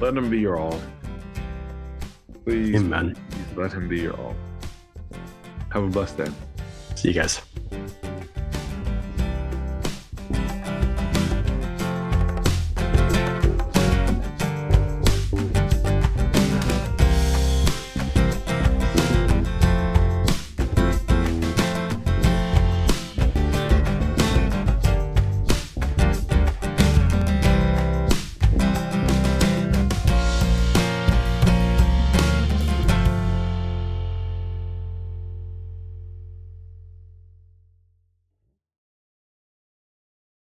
Let 0.00 0.16
him 0.16 0.28
be 0.30 0.40
your 0.40 0.58
all. 0.58 0.80
Please, 2.44 2.74
Amen. 2.74 3.14
please 3.14 3.56
let 3.56 3.72
him 3.72 3.88
be 3.88 4.00
your 4.00 4.18
all. 4.18 4.34
Have 5.72 5.84
a 5.84 5.88
blessed 5.88 6.16
day. 6.16 6.28
See 6.96 7.12
you 7.12 7.14
guys. 7.14 7.40